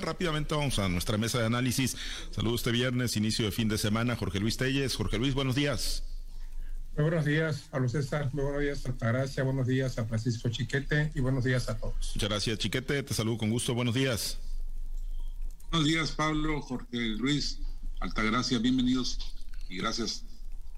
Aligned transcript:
Rápidamente 0.00 0.54
vamos 0.54 0.78
a 0.78 0.88
nuestra 0.88 1.18
mesa 1.18 1.38
de 1.38 1.44
análisis. 1.44 1.98
Saludos 2.30 2.62
este 2.62 2.70
viernes, 2.70 3.14
inicio 3.18 3.44
de 3.44 3.52
fin 3.52 3.68
de 3.68 3.76
semana. 3.76 4.16
Jorge 4.16 4.40
Luis 4.40 4.56
Telles. 4.56 4.96
Jorge 4.96 5.18
Luis, 5.18 5.34
buenos 5.34 5.54
días. 5.54 6.02
Muy 6.96 7.10
buenos 7.10 7.26
días 7.26 7.64
a 7.72 7.78
los 7.78 7.92
César, 7.92 8.30
muy 8.32 8.42
buenos 8.42 8.62
días 8.62 8.86
a 8.86 8.88
Altagracia, 8.88 9.42
buenos 9.42 9.66
días 9.66 9.98
a 9.98 10.06
Francisco 10.06 10.48
Chiquete 10.48 11.12
y 11.14 11.20
buenos 11.20 11.44
días 11.44 11.68
a 11.68 11.76
todos. 11.76 12.12
Muchas 12.14 12.30
gracias, 12.30 12.58
Chiquete. 12.58 13.02
Te 13.02 13.12
saludo 13.12 13.36
con 13.36 13.50
gusto. 13.50 13.74
Buenos 13.74 13.94
días. 13.94 14.38
Buenos 15.70 15.86
días, 15.86 16.12
Pablo, 16.12 16.62
Jorge 16.62 16.96
Luis, 16.96 17.58
Altagracia, 18.00 18.58
bienvenidos 18.60 19.18
y 19.68 19.76
gracias 19.76 20.24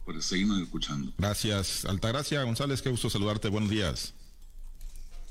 por 0.05 0.21
seguirnos 0.21 0.61
escuchando. 0.61 1.13
Gracias, 1.19 1.85
Altagracia 1.85 2.43
González, 2.43 2.83
qué 2.83 2.91
gusto 2.91 3.09
saludarte. 3.09 3.49
Buenos 3.49 3.71
días. 3.71 4.13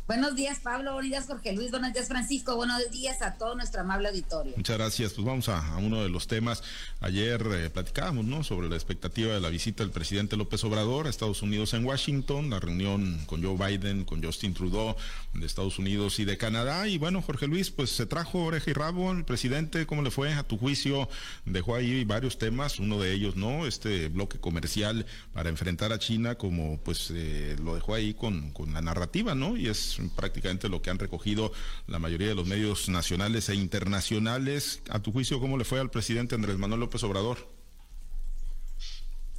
Buenos 0.05 0.35
días, 0.35 0.59
Pablo. 0.59 0.95
Buenos 0.95 1.09
días, 1.09 1.27
Jorge 1.27 1.53
Luis. 1.53 1.71
Buenos 1.71 1.93
días, 1.93 2.09
Francisco. 2.09 2.57
Buenos 2.57 2.91
días 2.91 3.21
a 3.21 3.35
todo 3.37 3.55
nuestro 3.55 3.79
amable 3.79 4.09
auditorio. 4.09 4.53
Muchas 4.57 4.77
gracias. 4.77 5.13
Pues 5.13 5.25
vamos 5.25 5.47
a, 5.47 5.77
uno 5.77 6.03
de 6.03 6.09
los 6.09 6.27
temas. 6.27 6.61
Ayer 6.99 7.41
eh, 7.53 7.69
platicábamos, 7.69 8.25
¿no? 8.25 8.43
Sobre 8.43 8.67
la 8.67 8.75
expectativa 8.75 9.33
de 9.33 9.39
la 9.39 9.47
visita 9.47 9.81
del 9.81 9.93
presidente 9.93 10.35
López 10.35 10.61
Obrador 10.65 11.07
a 11.07 11.09
Estados 11.09 11.41
Unidos 11.41 11.73
en 11.73 11.85
Washington, 11.85 12.49
la 12.49 12.59
reunión 12.59 13.23
con 13.27 13.41
Joe 13.41 13.55
Biden, 13.55 14.03
con 14.03 14.21
Justin 14.21 14.53
Trudeau 14.53 14.97
de 15.33 15.45
Estados 15.45 15.79
Unidos 15.79 16.19
y 16.19 16.25
de 16.25 16.37
Canadá. 16.37 16.85
Y 16.89 16.97
bueno, 16.97 17.21
Jorge 17.21 17.47
Luis, 17.47 17.71
pues 17.71 17.89
se 17.89 18.05
trajo 18.05 18.43
oreja 18.43 18.71
y 18.71 18.73
rabo 18.73 19.09
el 19.13 19.23
presidente. 19.23 19.85
¿Cómo 19.85 20.01
le 20.01 20.11
fue 20.11 20.33
a 20.33 20.43
tu 20.43 20.57
juicio? 20.57 21.07
Dejó 21.45 21.75
ahí 21.75 22.03
varios 22.03 22.37
temas. 22.37 22.77
Uno 22.77 22.99
de 22.99 23.13
ellos, 23.13 23.37
¿no? 23.37 23.65
Este 23.65 24.09
bloque 24.09 24.37
comercial 24.37 25.05
para 25.31 25.47
enfrentar 25.47 25.93
a 25.93 25.99
China, 25.99 26.35
como 26.35 26.77
pues 26.79 27.09
eh, 27.15 27.55
lo 27.63 27.75
dejó 27.75 27.95
ahí 27.95 28.13
con, 28.13 28.51
con 28.51 28.73
la 28.73 28.81
narrativa, 28.81 29.33
¿no? 29.33 29.55
Y 29.55 29.69
es 29.69 29.92
prácticamente 30.15 30.69
lo 30.69 30.81
que 30.81 30.89
han 30.89 30.99
recogido 30.99 31.51
la 31.87 31.99
mayoría 31.99 32.27
de 32.27 32.35
los 32.35 32.47
medios 32.47 32.89
nacionales 32.89 33.49
e 33.49 33.55
internacionales. 33.55 34.81
A 34.89 34.99
tu 34.99 35.11
juicio, 35.11 35.39
¿cómo 35.39 35.57
le 35.57 35.65
fue 35.65 35.79
al 35.79 35.89
presidente 35.89 36.35
Andrés 36.35 36.57
Manuel 36.57 36.81
López 36.81 37.03
Obrador? 37.03 37.37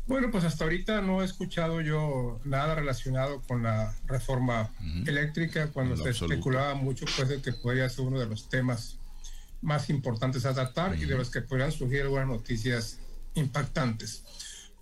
Bueno, 0.06 0.30
pues 0.30 0.44
hasta 0.44 0.64
ahorita 0.64 1.00
no 1.00 1.22
he 1.22 1.24
escuchado 1.24 1.80
yo 1.80 2.38
nada 2.44 2.74
relacionado 2.74 3.40
con 3.40 3.62
la 3.62 3.94
reforma 4.06 4.70
eléctrica, 5.06 5.68
cuando 5.68 5.96
se 5.96 6.10
especulaba 6.10 6.74
mucho 6.74 7.06
pues 7.16 7.28
de 7.28 7.40
que 7.40 7.52
podría 7.52 7.88
ser 7.88 8.04
uno 8.04 8.20
de 8.20 8.26
los 8.26 8.50
temas 8.50 8.98
más 9.62 9.88
importantes 9.88 10.44
a 10.44 10.52
tratar 10.52 10.98
y 10.98 11.06
de 11.06 11.16
los 11.16 11.30
que 11.30 11.40
podrían 11.40 11.72
surgir 11.72 12.02
algunas 12.02 12.28
noticias 12.28 12.98
impactantes. 13.34 14.22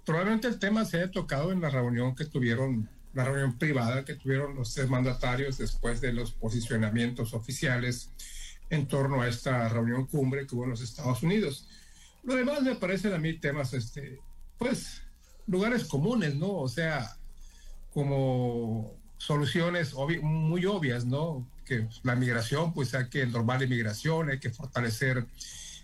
Probablemente 0.05 0.49
el 0.49 0.59
tema 0.59 0.85
se 0.85 0.97
haya 0.97 1.11
tocado 1.13 1.53
en 1.53 1.61
la 1.61 1.71
reunión 1.71 2.17
que 2.17 2.25
tuvieron 2.25 2.89
la 3.15 3.25
reunión 3.25 3.59
privada 3.59 4.05
que 4.05 4.15
tuvieron 4.15 4.55
los 4.55 4.75
tres 4.75 4.89
mandatarios 4.89 5.59
después 5.59 6.01
de 6.01 6.13
los 6.13 6.33
posicionamientos 6.33 7.35
oficiales 7.35 8.11
en 8.71 8.89
torno 8.89 9.21
a 9.21 9.29
esta 9.29 9.69
reunión 9.69 10.07
cumbre 10.07 10.47
que 10.47 10.55
hubo 10.55 10.65
en 10.65 10.71
los 10.71 10.81
Estados 10.81 11.23
Unidos. 11.23 11.69
Lo 12.25 12.35
demás 12.37 12.63
me 12.63 12.75
parecen 12.75 13.13
a 13.13 13.19
mí 13.19 13.35
temas, 13.35 13.75
este, 13.75 14.19
pues, 14.59 15.03
lugares 15.47 15.85
comunes, 15.85 16.35
¿no? 16.37 16.55
O 16.55 16.69
sea, 16.69 17.17
como 17.93 18.97
soluciones 19.19 19.95
muy 20.23 20.65
obvias, 20.67 21.05
¿no? 21.05 21.47
Que 21.65 21.87
la 22.03 22.15
migración, 22.15 22.73
pues 22.73 22.95
hay 22.95 23.09
que 23.09 23.27
normal 23.27 23.63
inmigración, 23.63 24.31
hay 24.31 24.41
que 24.41 24.51
fortalecer 24.51 25.27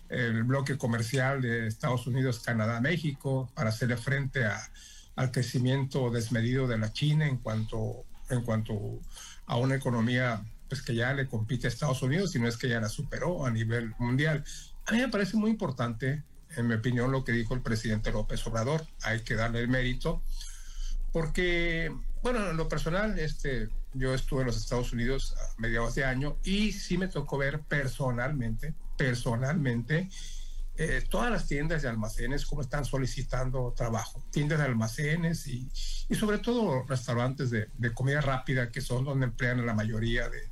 el 0.09 0.43
bloque 0.43 0.77
comercial 0.77 1.41
de 1.41 1.67
Estados 1.67 2.07
Unidos, 2.07 2.39
Canadá, 2.39 2.81
México, 2.81 3.51
para 3.53 3.69
hacerle 3.69 3.97
frente 3.97 4.43
a 4.43 4.59
al 5.19 5.31
crecimiento 5.31 6.09
desmedido 6.11 6.65
de 6.65 6.77
la 6.77 6.93
China 6.93 7.27
en 7.27 7.39
cuanto, 7.39 8.05
en 8.29 8.41
cuanto 8.41 9.01
a 9.47 9.57
una 9.57 9.75
economía 9.75 10.41
pues 10.69 10.81
que 10.81 10.95
ya 10.95 11.13
le 11.13 11.27
compite 11.27 11.67
a 11.67 11.69
Estados 11.69 12.01
Unidos, 12.01 12.31
si 12.31 12.39
no 12.39 12.47
es 12.47 12.55
que 12.55 12.69
ya 12.69 12.79
la 12.79 12.87
superó 12.87 13.45
a 13.45 13.51
nivel 13.51 13.93
mundial. 13.99 14.45
A 14.85 14.93
mí 14.93 14.99
me 14.99 15.09
parece 15.09 15.35
muy 15.35 15.51
importante, 15.51 16.23
en 16.55 16.67
mi 16.67 16.75
opinión, 16.75 17.11
lo 17.11 17.25
que 17.25 17.33
dijo 17.33 17.53
el 17.53 17.61
presidente 17.61 18.13
López 18.13 18.47
Obrador. 18.47 18.87
Hay 19.01 19.19
que 19.23 19.35
darle 19.35 19.59
el 19.59 19.67
mérito, 19.67 20.23
porque, 21.11 21.93
bueno, 22.23 22.49
en 22.49 22.55
lo 22.55 22.69
personal, 22.69 23.19
este, 23.19 23.67
yo 23.93 24.13
estuve 24.13 24.41
en 24.41 24.47
los 24.47 24.55
Estados 24.57 24.93
Unidos 24.93 25.35
a 25.37 25.59
mediados 25.59 25.95
de 25.95 26.05
año 26.05 26.37
y 26.45 26.71
sí 26.71 26.97
me 26.97 27.09
tocó 27.09 27.37
ver 27.37 27.59
personalmente, 27.67 28.73
personalmente, 28.95 30.09
eh, 30.81 31.03
todas 31.09 31.29
las 31.29 31.45
tiendas 31.45 31.81
de 31.81 31.89
almacenes 31.89 32.45
cómo 32.45 32.61
están 32.61 32.85
solicitando 32.85 33.73
trabajo, 33.75 34.23
tiendas 34.31 34.59
de 34.59 34.63
almacenes 34.63 35.45
y, 35.45 35.69
y 36.07 36.15
sobre 36.15 36.37
todo 36.37 36.85
restaurantes 36.87 37.49
de, 37.49 37.67
de, 37.77 37.93
comida 37.93 38.21
rápida 38.21 38.71
que 38.71 38.79
son 38.79 39.03
donde 39.03 39.25
emplean 39.25 39.65
la 39.65 39.73
mayoría 39.73 40.29
de, 40.29 40.49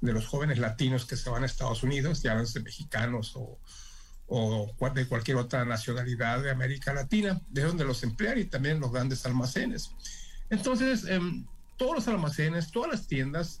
de, 0.00 0.12
los 0.12 0.28
jóvenes 0.28 0.58
latinos 0.58 1.06
que 1.06 1.16
se 1.16 1.28
van 1.28 1.42
a 1.42 1.46
Estados 1.46 1.82
Unidos, 1.82 2.22
ya 2.22 2.40
de 2.40 2.60
mexicanos 2.60 3.34
o, 3.34 3.58
o 4.28 4.72
de 4.94 5.08
cualquier 5.08 5.38
otra 5.38 5.64
nacionalidad 5.64 6.40
de 6.40 6.52
América 6.52 6.94
Latina, 6.94 7.40
de 7.48 7.62
donde 7.62 7.84
los 7.84 8.04
emplean 8.04 8.38
y 8.38 8.44
también 8.44 8.78
los 8.78 8.92
grandes 8.92 9.26
almacenes. 9.26 9.90
Entonces, 10.50 11.04
eh, 11.08 11.18
todos 11.76 11.96
los 11.96 12.06
almacenes, 12.06 12.70
todas 12.70 12.92
las 12.92 13.08
tiendas, 13.08 13.60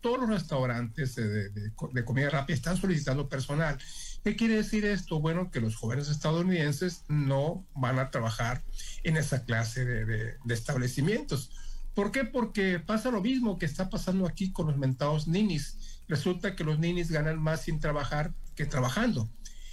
todos 0.00 0.18
los 0.18 0.30
restaurantes 0.30 1.14
de, 1.14 1.50
de 1.50 2.04
comida 2.04 2.30
rápida 2.30 2.56
están 2.56 2.76
solicitando 2.76 3.28
personal 3.28 3.78
¿Qué 4.24 4.36
quiere 4.36 4.54
decir 4.54 4.84
esto? 4.84 5.18
Bueno, 5.18 5.50
que 5.50 5.60
los 5.60 5.74
jóvenes 5.74 6.08
estadounidenses 6.08 7.04
no 7.08 7.66
van 7.74 7.98
a 7.98 8.10
trabajar 8.10 8.62
en 9.02 9.16
esa 9.16 9.44
clase 9.44 9.84
de, 9.84 10.36
establecimientos. 10.48 11.50
¿Por 11.94 12.12
qué? 12.12 12.24
Porque 12.24 12.78
pasa 12.78 13.10
lo 13.10 13.20
mismo 13.20 13.58
que 13.58 13.66
está 13.66 13.90
pasando 13.90 14.26
aquí 14.26 14.52
con 14.52 14.68
los 14.68 14.76
mentados 14.76 15.26
ninis. 15.26 16.00
Resulta 16.06 16.54
que 16.54 16.62
los 16.62 16.78
ninis 16.78 17.10
ganan 17.10 17.40
más 17.40 17.62
sin 17.62 17.80
trabajar 17.80 18.32
que 18.54 18.64
trabajando. 18.64 19.28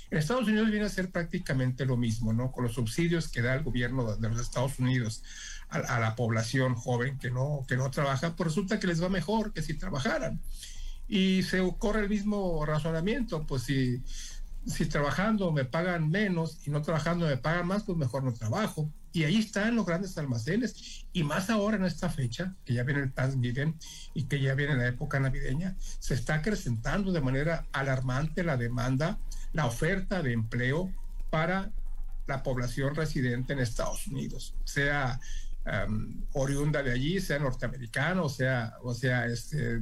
En 0.09 0.17
Estados 0.17 0.47
Unidos 0.47 0.71
viene 0.71 0.87
a 0.87 0.89
ser 0.89 1.11
prácticamente 1.11 1.85
lo 1.85 1.95
mismo, 1.95 2.33
¿no? 2.33 2.51
Con 2.51 2.63
los 2.63 2.73
subsidios 2.73 3.27
que 3.27 3.43
da 3.43 3.53
el 3.53 3.63
gobierno 3.63 4.15
de 4.15 4.29
los 4.29 4.41
Estados 4.41 4.79
Unidos 4.79 5.21
a, 5.69 5.99
la 5.99 6.15
población 6.15 6.73
joven 6.73 7.19
que 7.19 7.29
no, 7.29 7.63
que 7.67 7.77
no 7.77 7.91
trabaja, 7.91 8.35
pues 8.35 8.47
resulta 8.47 8.79
que 8.79 8.87
les 8.87 9.03
va 9.03 9.09
mejor 9.09 9.53
que 9.53 9.61
si 9.61 9.75
trabajaran. 9.75 10.41
Y 11.07 11.43
se 11.43 11.59
ocurre 11.59 12.01
el 12.01 12.09
mismo 12.09 12.65
razonamiento, 12.65 13.45
pues 13.45 13.63
si 13.63 14.01
si 14.65 14.85
trabajando 14.85 15.51
me 15.51 15.65
pagan 15.65 16.09
menos 16.09 16.59
y 16.65 16.69
no 16.69 16.81
trabajando 16.81 17.27
me 17.27 17.37
pagan 17.37 17.67
más, 17.67 17.83
pues 17.83 17.97
mejor 17.97 18.23
no 18.23 18.33
trabajo. 18.33 18.91
Y 19.11 19.23
ahí 19.23 19.39
están 19.39 19.75
los 19.75 19.85
grandes 19.85 20.17
almacenes. 20.17 21.05
Y 21.13 21.23
más 21.23 21.49
ahora 21.49 21.77
en 21.77 21.85
esta 21.85 22.09
fecha, 22.09 22.55
que 22.65 22.73
ya 22.73 22.83
viene 22.83 23.01
el 23.01 23.13
Thanksgiving 23.13 23.75
y 24.13 24.23
que 24.25 24.39
ya 24.39 24.53
viene 24.53 24.75
la 24.75 24.87
época 24.87 25.19
navideña, 25.19 25.75
se 25.99 26.13
está 26.13 26.35
acrecentando 26.35 27.11
de 27.11 27.21
manera 27.21 27.65
alarmante 27.71 28.43
la 28.43 28.57
demanda, 28.57 29.17
la 29.53 29.65
oferta 29.65 30.21
de 30.21 30.33
empleo 30.33 30.93
para 31.31 31.71
la 32.27 32.43
población 32.43 32.95
residente 32.95 33.53
en 33.53 33.59
Estados 33.59 34.07
Unidos, 34.07 34.53
sea 34.63 35.19
um, 35.87 36.23
oriunda 36.33 36.83
de 36.83 36.91
allí, 36.91 37.19
sea 37.19 37.39
norteamericano, 37.39 38.29
sea, 38.29 38.75
o 38.83 38.93
sea, 38.93 39.25
este, 39.25 39.81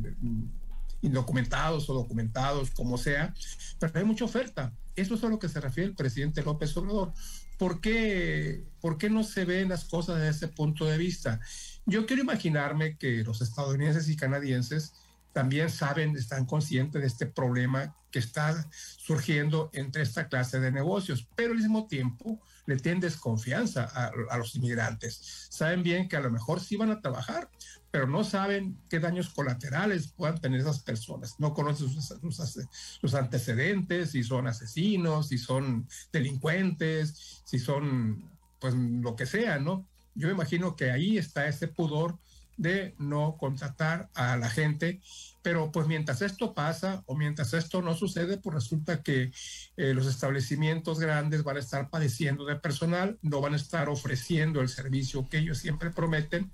indocumentados 1.01 1.89
o 1.89 1.93
documentados, 1.93 2.71
como 2.71 2.97
sea, 2.97 3.33
pero 3.79 3.93
hay 3.95 4.03
mucha 4.03 4.25
oferta. 4.25 4.73
Eso 4.95 5.15
es 5.15 5.23
a 5.23 5.29
lo 5.29 5.39
que 5.39 5.49
se 5.49 5.59
refiere 5.59 5.89
el 5.89 5.95
presidente 5.95 6.43
López 6.43 6.75
Obrador. 6.77 7.13
¿Por 7.57 7.81
qué, 7.81 8.63
¿Por 8.81 8.97
qué 8.97 9.09
no 9.09 9.23
se 9.23 9.45
ven 9.45 9.69
las 9.69 9.85
cosas 9.85 10.17
desde 10.17 10.29
ese 10.29 10.47
punto 10.47 10.85
de 10.85 10.97
vista? 10.97 11.39
Yo 11.85 12.05
quiero 12.05 12.23
imaginarme 12.23 12.97
que 12.97 13.23
los 13.23 13.41
estadounidenses 13.41 14.09
y 14.09 14.15
canadienses 14.15 14.93
también 15.33 15.69
saben, 15.69 16.15
están 16.15 16.45
conscientes 16.45 17.01
de 17.01 17.07
este 17.07 17.27
problema 17.27 17.95
que 18.11 18.19
está 18.19 18.67
surgiendo 18.71 19.69
entre 19.73 20.01
esta 20.01 20.27
clase 20.27 20.59
de 20.59 20.71
negocios, 20.71 21.27
pero 21.35 21.51
al 21.51 21.59
mismo 21.59 21.87
tiempo 21.87 22.41
le 22.67 22.77
tienen 22.77 23.01
desconfianza 23.01 23.85
a, 23.85 24.11
a, 24.29 24.37
los 24.37 24.55
inmigrantes. 24.55 25.47
Saben 25.49 25.81
bien 25.81 26.07
que 26.07 26.17
a 26.17 26.19
lo 26.19 26.29
mejor 26.29 26.59
sí 26.59 26.75
van 26.75 26.91
a 26.91 27.01
trabajar, 27.01 27.49
pero 27.89 28.07
no 28.07 28.23
saben 28.23 28.77
qué 28.89 28.99
daños 28.99 29.29
colaterales 29.29 30.09
puedan 30.09 30.39
tener 30.39 30.59
esas 30.59 30.83
personas. 30.83 31.39
No 31.39 31.53
conocen 31.53 31.89
sus, 31.89 33.15
antecedentes, 33.15 34.11
si 34.11 34.23
son 34.23 34.47
asesinos, 34.47 35.29
si 35.29 35.37
son 35.37 35.87
delincuentes, 36.11 37.41
si 37.45 37.57
son, 37.57 38.29
pues, 38.59 38.75
lo 38.75 39.15
que 39.15 39.25
sea, 39.25 39.59
¿no? 39.59 39.87
Yo 40.13 40.29
imagino 40.29 40.75
que 40.75 40.91
ahí 40.91 41.17
está 41.17 41.47
ese 41.47 41.67
pudor 41.67 42.19
de 42.57 42.95
no 42.99 43.37
contratar 43.39 44.09
a 44.13 44.35
la 44.35 44.49
gente, 44.49 44.99
pero 45.47 45.71
pues 45.71 45.87
mientras 45.87 46.21
esto 46.21 46.53
pasa 46.53 47.03
o 47.05 47.15
mientras 47.15 47.53
esto 47.53 47.81
no 47.81 47.93
sucede, 47.93 48.35
pues 48.37 48.53
resulta 48.53 49.01
que 49.01 49.31
eh, 49.77 49.93
los 49.93 50.05
establecimientos 50.05 50.99
grandes 50.99 51.41
van 51.41 51.55
a 51.55 51.61
estar 51.61 51.89
padeciendo 51.89 52.43
de 52.43 52.57
personal, 52.57 53.17
no 53.21 53.39
van 53.39 53.53
a 53.53 53.55
estar 53.55 53.87
ofreciendo 53.87 54.59
el 54.59 54.67
servicio 54.67 55.25
que 55.29 55.37
ellos 55.37 55.59
siempre 55.59 55.89
prometen 55.89 56.51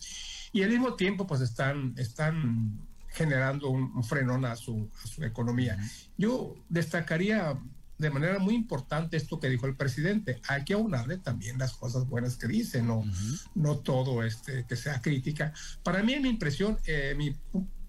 y 0.52 0.62
al 0.62 0.70
mismo 0.70 0.94
tiempo 0.94 1.26
pues 1.26 1.42
están, 1.42 1.96
están 1.98 2.82
generando 3.08 3.70
un, 3.70 4.04
frenón 4.04 4.46
a 4.46 4.56
su, 4.56 4.88
a 5.04 5.08
su 5.08 5.24
economía. 5.24 5.76
Yo 6.16 6.54
destacaría 6.70 7.58
de 7.98 8.12
manera 8.12 8.38
muy 8.38 8.54
importante 8.54 9.18
esto 9.18 9.40
que 9.40 9.50
dijo 9.50 9.66
el 9.66 9.76
presidente. 9.76 10.40
Hay 10.48 10.66
que 10.66 10.74
aunarle 10.74 11.18
también 11.18 11.58
las 11.58 11.74
cosas 11.74 12.08
buenas 12.08 12.36
que 12.36 12.46
dice, 12.46 12.84
no, 12.84 13.04
no 13.56 13.80
todo 13.80 14.24
este 14.24 14.66
que 14.68 14.76
sea 14.76 15.02
crítica. 15.02 15.52
Para 15.82 16.04
mí, 16.04 16.20
mi 16.20 16.30
impresión, 16.30 16.78
eh, 16.86 17.16
mi 17.18 17.36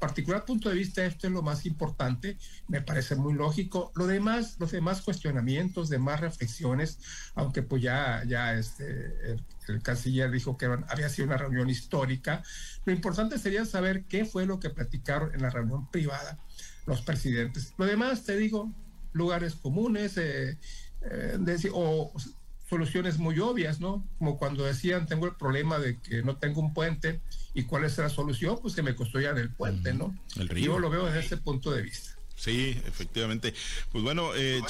particular 0.07 0.45
punto 0.45 0.69
de 0.69 0.75
vista, 0.75 1.03
esto 1.03 1.29
es 1.29 1.33
lo 1.33 1.41
más 1.41 1.65
importante, 1.65 2.37
me 2.69 2.83
parece 2.83 3.17
muy 3.17 3.33
lógico. 3.33 3.91
Lo 3.95 4.07
demás, 4.07 4.57
los 4.59 4.71
demás 4.71 5.01
cuestionamientos, 5.01 5.89
demás 5.89 6.21
reflexiones, 6.21 6.99
aunque 7.35 7.63
pues 7.63 7.83
ya, 7.83 8.23
ya 8.27 8.53
este, 8.53 9.39
el, 9.67 9.83
canciller 9.83 10.31
dijo 10.31 10.59
que 10.59 10.67
había 10.89 11.09
sido 11.09 11.29
una 11.29 11.39
reunión 11.39 11.71
histórica, 11.71 12.43
lo 12.85 12.93
importante 12.93 13.39
sería 13.39 13.65
saber 13.65 14.05
qué 14.05 14.27
fue 14.27 14.45
lo 14.45 14.61
que 14.61 14.69
platicaron 14.69 15.35
en 15.35 15.41
la 15.41 15.49
reunión 15.49 15.91
privada 15.91 16.39
los 16.85 17.01
presidentes. 17.01 17.73
Lo 17.79 17.87
demás, 17.87 18.25
te 18.25 18.37
digo, 18.37 18.75
lugares 19.15 19.55
comunes, 19.55 20.19
eh, 20.19 20.59
eh, 21.01 21.39
o 21.73 22.13
soluciones 22.75 23.19
muy 23.19 23.39
obvias, 23.39 23.79
¿no? 23.79 24.05
Como 24.19 24.37
cuando 24.37 24.65
decían, 24.65 25.07
tengo 25.07 25.27
el 25.27 25.37
problema 25.37 25.79
de 25.79 26.01
que 26.01 26.23
no 26.23 26.39
tengo 26.39 26.61
un 26.61 26.75
puente 26.75 27.21
y 27.55 27.63
cuál 27.63 27.85
es 27.85 27.97
la 27.99 28.09
solución, 28.09 28.59
pues 28.61 28.75
que 28.75 28.83
me 28.83 28.97
construyan 28.97 29.39
el 29.39 29.49
puente, 29.49 29.95
¿no? 29.95 30.13
El 30.37 30.49
río. 30.49 30.67
Yo 30.67 30.79
lo 30.81 30.91
veo 30.91 31.07
desde 31.07 31.21
ese 31.21 31.37
punto 31.37 31.71
de 31.71 31.83
vista. 31.83 32.17
Sí, 32.35 32.77
efectivamente. 32.85 33.55
Pues 33.93 34.03
bueno, 34.03 34.35
eh, 34.35 34.61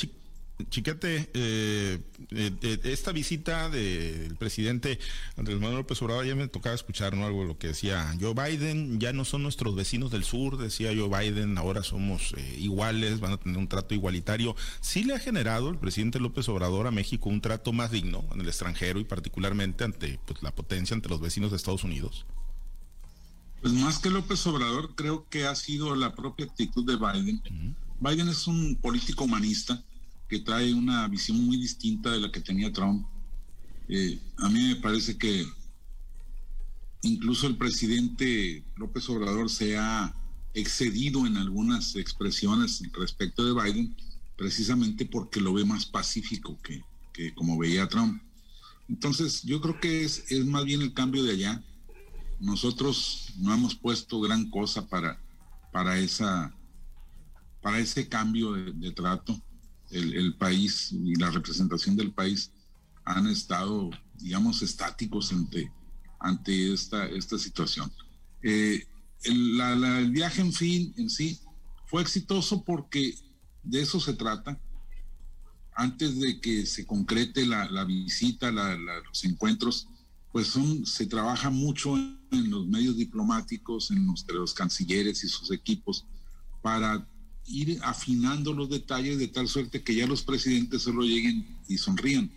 Chiquete, 0.71 1.31
eh, 1.35 2.01
eh 2.31 2.81
esta 2.85 3.11
visita 3.11 3.69
del 3.69 4.37
presidente 4.37 5.01
Andrés 5.37 5.59
Manuel 5.59 5.79
López 5.79 6.01
Obrador, 6.01 6.27
ya 6.27 6.37
me 6.37 6.47
tocaba 6.47 6.77
escuchar 6.77 7.17
¿no? 7.17 7.27
algo 7.27 7.43
de 7.43 7.49
lo 7.49 7.59
que 7.59 7.69
decía 7.69 8.15
Joe 8.21 8.35
Biden, 8.35 9.01
ya 9.01 9.13
no 9.13 9.25
son 9.25 9.43
nuestros 9.43 9.75
vecinos 9.75 10.13
del 10.13 10.23
sur, 10.23 10.57
decía 10.57 10.93
Joe 10.97 11.09
Biden, 11.09 11.59
ahora 11.59 11.83
somos 11.83 12.35
eh, 12.37 12.57
iguales, 12.61 13.19
van 13.19 13.33
a 13.33 13.37
tener 13.37 13.59
un 13.59 13.67
trato 13.67 13.95
igualitario. 13.95 14.55
¿Sí 14.81 15.03
le 15.03 15.15
ha 15.15 15.19
generado 15.19 15.71
el 15.71 15.79
presidente 15.79 16.21
López 16.21 16.49
Obrador 16.49 16.87
a 16.87 16.93
México 16.93 17.29
un 17.29 17.41
trato 17.41 17.73
más 17.73 17.91
digno 17.91 18.25
en 18.33 18.41
el 18.41 18.47
extranjero 18.47 19.01
y 19.01 19.05
particularmente 19.05 19.83
ante 19.83 20.21
pues, 20.25 20.41
la 20.43 20.55
potencia, 20.55 20.95
ante 20.95 21.09
los 21.09 21.21
vecinos 21.21 21.51
de 21.51 21.57
Estados 21.57 21.83
Unidos? 21.83 22.27
Pues 23.61 23.73
más 23.75 23.99
que 23.99 24.11
López 24.11 24.47
Obrador, 24.47 24.95
creo 24.95 25.27
que 25.29 25.47
ha 25.47 25.55
sido 25.57 25.97
la 25.97 26.15
propia 26.15 26.47
actitud 26.47 26.87
de 26.87 26.97
Biden. 26.97 27.43
Biden 27.99 28.29
es 28.29 28.47
un 28.47 28.77
político 28.77 29.25
humanista 29.25 29.83
trae 30.41 30.73
una 30.73 31.07
visión 31.09 31.45
muy 31.45 31.57
distinta 31.57 32.11
de 32.11 32.21
la 32.21 32.31
que 32.31 32.41
tenía 32.41 32.73
Trump. 32.73 33.07
Eh, 33.89 34.19
a 34.39 34.49
mí 34.49 34.69
me 34.69 34.77
parece 34.77 35.17
que 35.17 35.47
incluso 37.03 37.47
el 37.47 37.57
presidente 37.57 38.65
López 38.77 39.09
Obrador 39.11 39.51
se 39.51 39.77
ha 39.77 40.15
excedido 40.55 41.27
en 41.27 41.37
algunas 41.37 41.97
expresiones 41.97 42.83
respecto 42.93 43.45
de 43.45 43.53
Biden, 43.53 43.97
precisamente 44.37 45.05
porque 45.05 45.41
lo 45.41 45.53
ve 45.53 45.65
más 45.65 45.85
pacífico 45.87 46.59
que, 46.63 46.83
que 47.13 47.35
como 47.35 47.59
veía 47.59 47.89
Trump. 47.89 48.23
Entonces, 48.89 49.43
yo 49.43 49.61
creo 49.61 49.81
que 49.81 50.05
es, 50.05 50.31
es, 50.31 50.45
más 50.47 50.65
bien 50.65 50.83
el 50.83 50.93
cambio 50.95 51.23
de 51.25 51.33
allá. 51.33 51.63
Nosotros 52.41 53.33
no 53.39 53.53
hemos 53.55 53.75
puesto 53.75 54.21
gran 54.21 54.51
cosa 54.51 54.87
para, 54.89 55.19
para, 55.73 55.99
esa, 55.99 56.55
para 57.63 57.79
ese 57.79 58.09
cambio 58.09 58.53
de 58.53 58.91
trato 58.93 59.41
el, 59.95 60.35
país 60.35 60.93
y 60.93 61.15
la 61.17 61.31
representación 61.31 61.97
del 61.97 62.13
país 62.13 62.51
han 63.05 63.27
estado, 63.29 63.91
digamos, 64.19 64.63
estáticos 64.63 65.33
ante, 65.33 65.71
ante 66.19 66.73
esta, 66.73 67.07
esta 67.07 67.39
situación. 67.39 67.93
Eh, 68.43 68.87
el, 69.23 70.11
viaje 70.11 70.41
en 70.41 70.53
fin 70.53 70.93
en 70.97 71.09
sí 71.09 71.41
fue 71.87 72.03
exitoso 72.03 72.65
porque 72.65 73.15
de 73.63 73.83
eso 73.83 74.01
se 74.01 74.15
trata. 74.15 74.61
Antes 75.77 76.21
de 76.21 76.41
que 76.41 76.67
se 76.67 76.87
concrete 76.87 77.47
la, 77.47 77.85
visita, 77.85 78.51
los 78.53 79.25
encuentros, 79.25 79.89
pues 80.31 80.49
son, 80.49 80.87
se 80.87 81.07
trabaja 81.07 81.51
mucho 81.51 81.97
en, 81.97 82.51
los 82.51 82.67
medios 82.67 82.97
diplomáticos, 82.97 83.91
en 83.91 84.07
los, 84.07 84.25
los 84.29 84.55
cancilleres 84.55 85.23
y 85.25 85.29
sus 85.29 85.51
equipos, 85.51 86.05
para 86.63 87.07
ir 87.47 87.79
afinando 87.83 88.53
los 88.53 88.71
detalles 88.71 89.19
de 89.19 89.29
tal 89.29 89.49
suerte 89.49 89.83
que 89.83 89.95
ya 89.95 90.07
los 90.07 90.23
presidentes 90.23 90.83
solo 90.83 91.03
lleguen 91.03 91.47
y 91.69 91.79
sonrían 91.79 92.31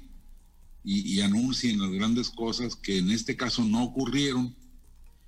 y, 0.90 1.20
anuncien 1.20 1.82
las 1.82 1.92
grandes 1.92 2.30
cosas 2.30 2.78
que 2.78 3.00
en 3.00 3.12
este 3.12 3.36
caso 3.36 3.66
no 3.66 3.84
ocurrieron, 3.84 4.56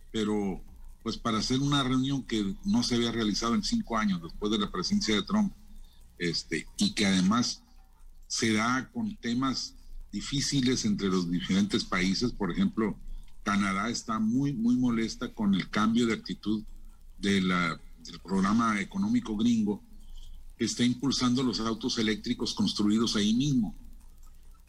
pero 0.10 0.64
pues 1.04 1.18
para 1.18 1.40
hacer 1.40 1.60
una 1.60 1.84
reunión 1.84 2.24
que 2.24 2.56
no 2.64 2.82
se 2.82 2.96
había 2.96 3.12
realizado 3.12 3.56
en 3.56 3.64
cinco 3.64 3.98
años 3.98 4.22
después 4.22 4.54
de 4.54 4.58
la 4.58 4.72
presencia 4.72 5.16
de 5.16 5.24
Trump, 5.24 5.54
este, 6.18 6.66
y 6.78 6.94
que 6.94 7.06
además 7.06 7.62
se 8.28 8.54
da 8.54 8.90
con 8.94 9.18
temas 9.18 9.76
difíciles 10.14 10.86
entre 10.86 11.10
los 11.10 11.30
diferentes 11.30 11.84
países, 11.84 12.32
por 12.32 12.52
ejemplo, 12.52 12.98
Canadá 13.44 13.90
está 13.90 14.18
muy, 14.18 14.54
muy 14.54 14.78
molesta 14.78 15.34
con 15.34 15.56
el 15.56 15.70
cambio 15.70 16.06
de 16.06 16.14
actitud 16.14 16.64
de 17.18 17.42
la 17.42 17.82
del 18.12 18.20
programa 18.20 18.80
económico 18.82 19.36
gringo, 19.38 19.84
que 20.58 20.66
está 20.66 20.84
impulsando 20.84 21.44
los 21.44 21.60
autos 21.60 21.98
eléctricos 21.98 22.54
construidos 22.54 23.16
ahí 23.16 23.34
mismo. 23.34 23.76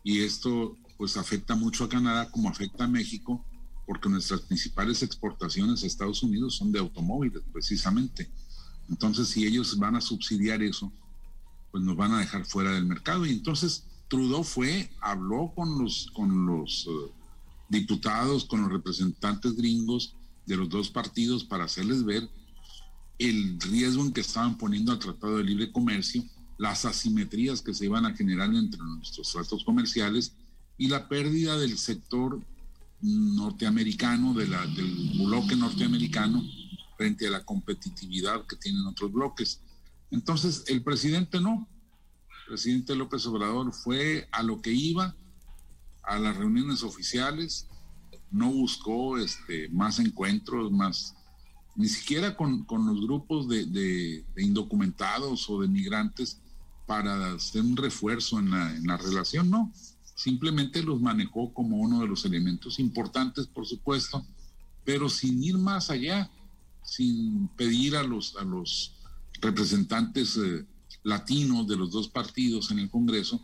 Y 0.05 0.21
esto 0.21 0.77
pues 0.97 1.17
afecta 1.17 1.55
mucho 1.55 1.85
a 1.85 1.89
Canadá 1.89 2.31
como 2.31 2.49
afecta 2.49 2.85
a 2.85 2.89
México, 2.89 3.45
porque 3.87 4.09
nuestras 4.09 4.43
principales 4.43 5.03
exportaciones 5.03 5.83
a 5.83 5.87
Estados 5.87 6.23
Unidos 6.23 6.57
son 6.57 6.71
de 6.71 6.79
automóviles, 6.79 7.43
precisamente. 7.53 8.31
Entonces, 8.89 9.29
si 9.29 9.47
ellos 9.47 9.79
van 9.79 9.97
a 9.97 10.01
subsidiar 10.01 10.63
eso, 10.63 10.93
pues 11.71 11.83
nos 11.83 11.97
van 11.97 12.13
a 12.13 12.21
dejar 12.21 12.45
fuera 12.45 12.73
del 12.73 12.85
mercado. 12.85 13.25
Y 13.27 13.31
entonces 13.31 13.85
Trudeau 14.09 14.45
fue, 14.45 14.91
habló 15.01 15.53
con 15.55 15.79
los, 15.79 16.11
con 16.13 16.47
los 16.47 16.87
eh, 16.89 17.13
diputados, 17.69 18.45
con 18.45 18.63
los 18.63 18.73
representantes 18.73 19.57
gringos 19.57 20.15
de 20.47 20.57
los 20.57 20.69
dos 20.69 20.91
partidos 20.91 21.45
para 21.45 21.65
hacerles 21.65 22.05
ver 22.05 22.29
el 23.21 23.61
riesgo 23.61 24.03
en 24.03 24.13
que 24.13 24.23
estaban 24.23 24.57
poniendo 24.57 24.93
al 24.93 24.99
Tratado 24.99 25.37
de 25.37 25.45
Libre 25.45 25.71
Comercio, 25.71 26.25
las 26.57 26.87
asimetrías 26.87 27.61
que 27.61 27.75
se 27.75 27.85
iban 27.85 28.07
a 28.07 28.17
generar 28.17 28.53
entre 28.55 28.81
nuestros 28.81 29.31
tratos 29.31 29.63
comerciales 29.63 30.33
y 30.79 30.89
la 30.89 31.07
pérdida 31.07 31.59
del 31.59 31.77
sector 31.77 32.41
norteamericano, 33.03 34.33
del 34.33 34.55
bloque 35.19 35.55
norteamericano 35.55 36.43
frente 36.97 37.27
a 37.27 37.31
la 37.31 37.45
competitividad 37.45 38.47
que 38.47 38.57
tienen 38.57 38.87
otros 38.87 39.13
bloques. 39.13 39.61
Entonces, 40.11 40.65
el 40.69 40.83
presidente 40.83 41.41
no. 41.41 41.69
El 42.29 42.47
presidente 42.49 42.95
López 42.95 43.27
Obrador 43.27 43.73
fue 43.75 44.29
a 44.33 44.43
lo 44.43 44.63
que 44.63 44.73
iba, 44.73 45.15
a 46.03 46.19
las 46.19 46.37
reuniones 46.39 46.83
oficiales, 46.83 47.67
no 48.31 48.51
buscó 48.51 49.19
este, 49.19 49.69
más 49.69 49.99
encuentros, 49.99 50.73
más 50.73 51.15
ni 51.81 51.88
siquiera 51.88 52.37
con, 52.37 52.67
los 52.69 53.00
grupos 53.00 53.49
de, 53.49 54.23
indocumentados 54.37 55.49
o 55.49 55.62
de 55.62 55.69
migrantes 55.69 56.38
para 56.87 57.32
hacer 57.32 57.62
un 57.62 57.77
refuerzo 57.77 58.38
en 58.38 58.50
la, 58.87 58.97
relación, 58.99 59.49
no. 59.49 59.73
Simplemente 60.14 60.83
los 60.83 61.00
manejó 61.00 61.55
como 61.55 61.78
uno 61.78 62.00
de 62.00 62.07
los 62.07 62.26
elementos 62.26 62.78
importantes, 62.78 63.47
por 63.47 63.66
supuesto, 63.66 64.23
pero 64.85 65.09
sin 65.09 65.43
ir 65.43 65.57
más 65.57 65.88
allá, 65.88 66.31
sin 66.83 67.49
pedir 67.57 67.97
a 67.97 68.02
los, 68.02 68.37
a 68.37 68.45
los 68.45 68.93
representantes 69.40 70.37
eh, 70.37 70.66
latinos 71.02 71.66
de 71.66 71.76
los 71.76 71.93
dos 71.93 72.09
partidos 72.09 72.71
en 72.71 72.81
el 72.81 72.90
Congreso 72.90 73.40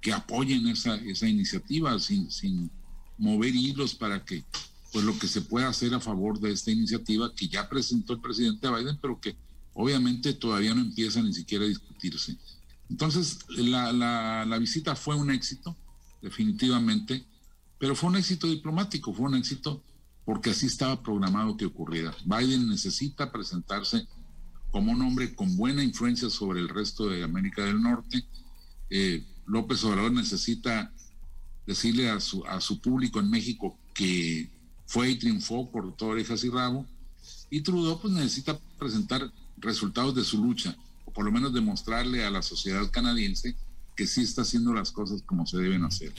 que 0.00 0.12
apoyen 0.12 0.68
esa, 0.68 0.94
esa 0.96 1.28
iniciativa, 1.28 1.98
sin, 1.98 2.30
sin 2.30 2.70
mover 3.18 3.56
hilos 3.56 3.94
para 3.94 4.24
que 4.24 4.44
pues 4.92 5.04
lo 5.04 5.18
que 5.18 5.26
se 5.26 5.40
puede 5.40 5.66
hacer 5.66 5.94
a 5.94 6.00
favor 6.00 6.38
de 6.38 6.52
esta 6.52 6.70
iniciativa 6.70 7.34
que 7.34 7.48
ya 7.48 7.68
presentó 7.68 8.12
el 8.12 8.20
presidente 8.20 8.68
Biden, 8.68 8.98
pero 9.00 9.18
que 9.18 9.34
obviamente 9.72 10.34
todavía 10.34 10.74
no 10.74 10.82
empieza 10.82 11.22
ni 11.22 11.32
siquiera 11.32 11.64
a 11.64 11.68
discutirse. 11.68 12.36
Entonces, 12.90 13.38
la, 13.48 13.92
la, 13.92 14.58
visita 14.58 14.94
fue 14.94 15.16
un 15.16 15.30
éxito, 15.30 15.74
definitivamente, 16.20 17.24
pero 17.78 17.96
fue 17.96 18.10
un 18.10 18.16
éxito 18.16 18.46
diplomático, 18.46 19.14
fue 19.14 19.26
un 19.26 19.36
éxito 19.36 19.82
porque 20.26 20.50
así 20.50 20.66
estaba 20.66 21.02
programado 21.02 21.56
que 21.56 21.64
ocurriera. 21.64 22.14
Biden 22.26 22.68
necesita 22.68 23.32
presentarse 23.32 24.06
como 24.70 24.92
un 24.92 25.00
hombre 25.02 25.34
con 25.34 25.56
buena 25.56 25.82
influencia 25.82 26.28
sobre 26.28 26.60
el 26.60 26.68
resto 26.68 27.08
de 27.08 27.24
América 27.24 27.64
del 27.64 27.80
Norte. 27.80 28.24
Eh, 28.90 29.24
López 29.46 29.82
Obrador 29.84 30.12
necesita 30.12 30.92
decirle 31.66 32.10
a 32.10 32.20
su, 32.20 32.44
a 32.44 32.60
su 32.60 32.80
público 32.80 33.20
en 33.20 33.30
México 33.30 33.78
que 33.94 34.50
fue 34.86 35.10
y 35.10 35.18
triunfó 35.18 35.70
por 35.70 35.94
todas 35.96 36.12
orejas 36.12 36.44
y 36.44 36.50
rabo. 36.50 36.86
Y 37.50 37.60
Trudeau 37.60 38.00
pues 38.00 38.12
necesita 38.12 38.58
presentar 38.78 39.30
resultados 39.58 40.14
de 40.14 40.24
su 40.24 40.42
lucha, 40.42 40.76
o 41.04 41.12
por 41.12 41.24
lo 41.24 41.32
menos 41.32 41.52
demostrarle 41.52 42.24
a 42.24 42.30
la 42.30 42.42
sociedad 42.42 42.90
canadiense 42.90 43.54
que 43.96 44.06
sí 44.06 44.22
está 44.22 44.42
haciendo 44.42 44.72
las 44.72 44.90
cosas 44.90 45.22
como 45.22 45.46
se 45.46 45.58
deben 45.58 45.84
hacer. 45.84 46.12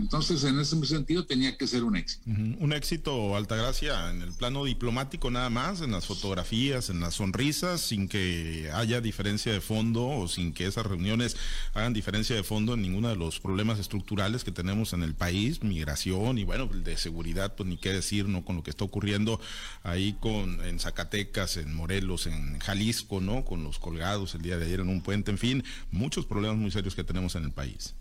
Entonces, 0.00 0.42
en 0.44 0.58
ese 0.58 0.84
sentido, 0.86 1.26
tenía 1.26 1.56
que 1.56 1.66
ser 1.66 1.84
un 1.84 1.94
éxito. 1.94 2.22
Un 2.26 2.72
éxito, 2.72 3.36
Altagracia, 3.36 4.10
en 4.10 4.22
el 4.22 4.32
plano 4.32 4.64
diplomático 4.64 5.30
nada 5.30 5.50
más, 5.50 5.82
en 5.82 5.92
las 5.92 6.06
fotografías, 6.06 6.88
en 6.88 7.00
las 7.00 7.14
sonrisas, 7.14 7.82
sin 7.82 8.08
que 8.08 8.70
haya 8.72 9.00
diferencia 9.00 9.52
de 9.52 9.60
fondo 9.60 10.06
o 10.06 10.26
sin 10.26 10.54
que 10.54 10.66
esas 10.66 10.86
reuniones 10.86 11.36
hagan 11.74 11.92
diferencia 11.92 12.34
de 12.34 12.42
fondo 12.42 12.74
en 12.74 12.82
ninguno 12.82 13.08
de 13.08 13.16
los 13.16 13.40
problemas 13.40 13.78
estructurales 13.78 14.42
que 14.42 14.52
tenemos 14.52 14.94
en 14.94 15.02
el 15.02 15.14
país, 15.14 15.62
migración 15.62 16.38
y 16.38 16.44
bueno, 16.44 16.66
de 16.66 16.96
seguridad, 16.96 17.54
pues 17.54 17.68
ni 17.68 17.76
qué 17.76 17.92
decir, 17.92 18.26
¿no? 18.26 18.44
Con 18.44 18.56
lo 18.56 18.62
que 18.62 18.70
está 18.70 18.84
ocurriendo 18.84 19.38
ahí 19.82 20.16
con 20.18 20.64
en 20.64 20.80
Zacatecas, 20.80 21.58
en 21.58 21.74
Morelos, 21.74 22.26
en 22.26 22.58
Jalisco, 22.58 23.20
¿no? 23.20 23.44
Con 23.44 23.64
los 23.64 23.78
colgados 23.78 24.34
el 24.34 24.42
día 24.42 24.56
de 24.56 24.64
ayer 24.64 24.80
en 24.80 24.88
un 24.88 25.02
puente, 25.02 25.30
en 25.30 25.38
fin, 25.38 25.64
muchos 25.90 26.24
problemas 26.24 26.56
muy 26.56 26.70
serios 26.70 26.94
que 26.94 27.04
tenemos 27.04 27.34
en 27.34 27.44
el 27.44 27.52
país. 27.52 27.94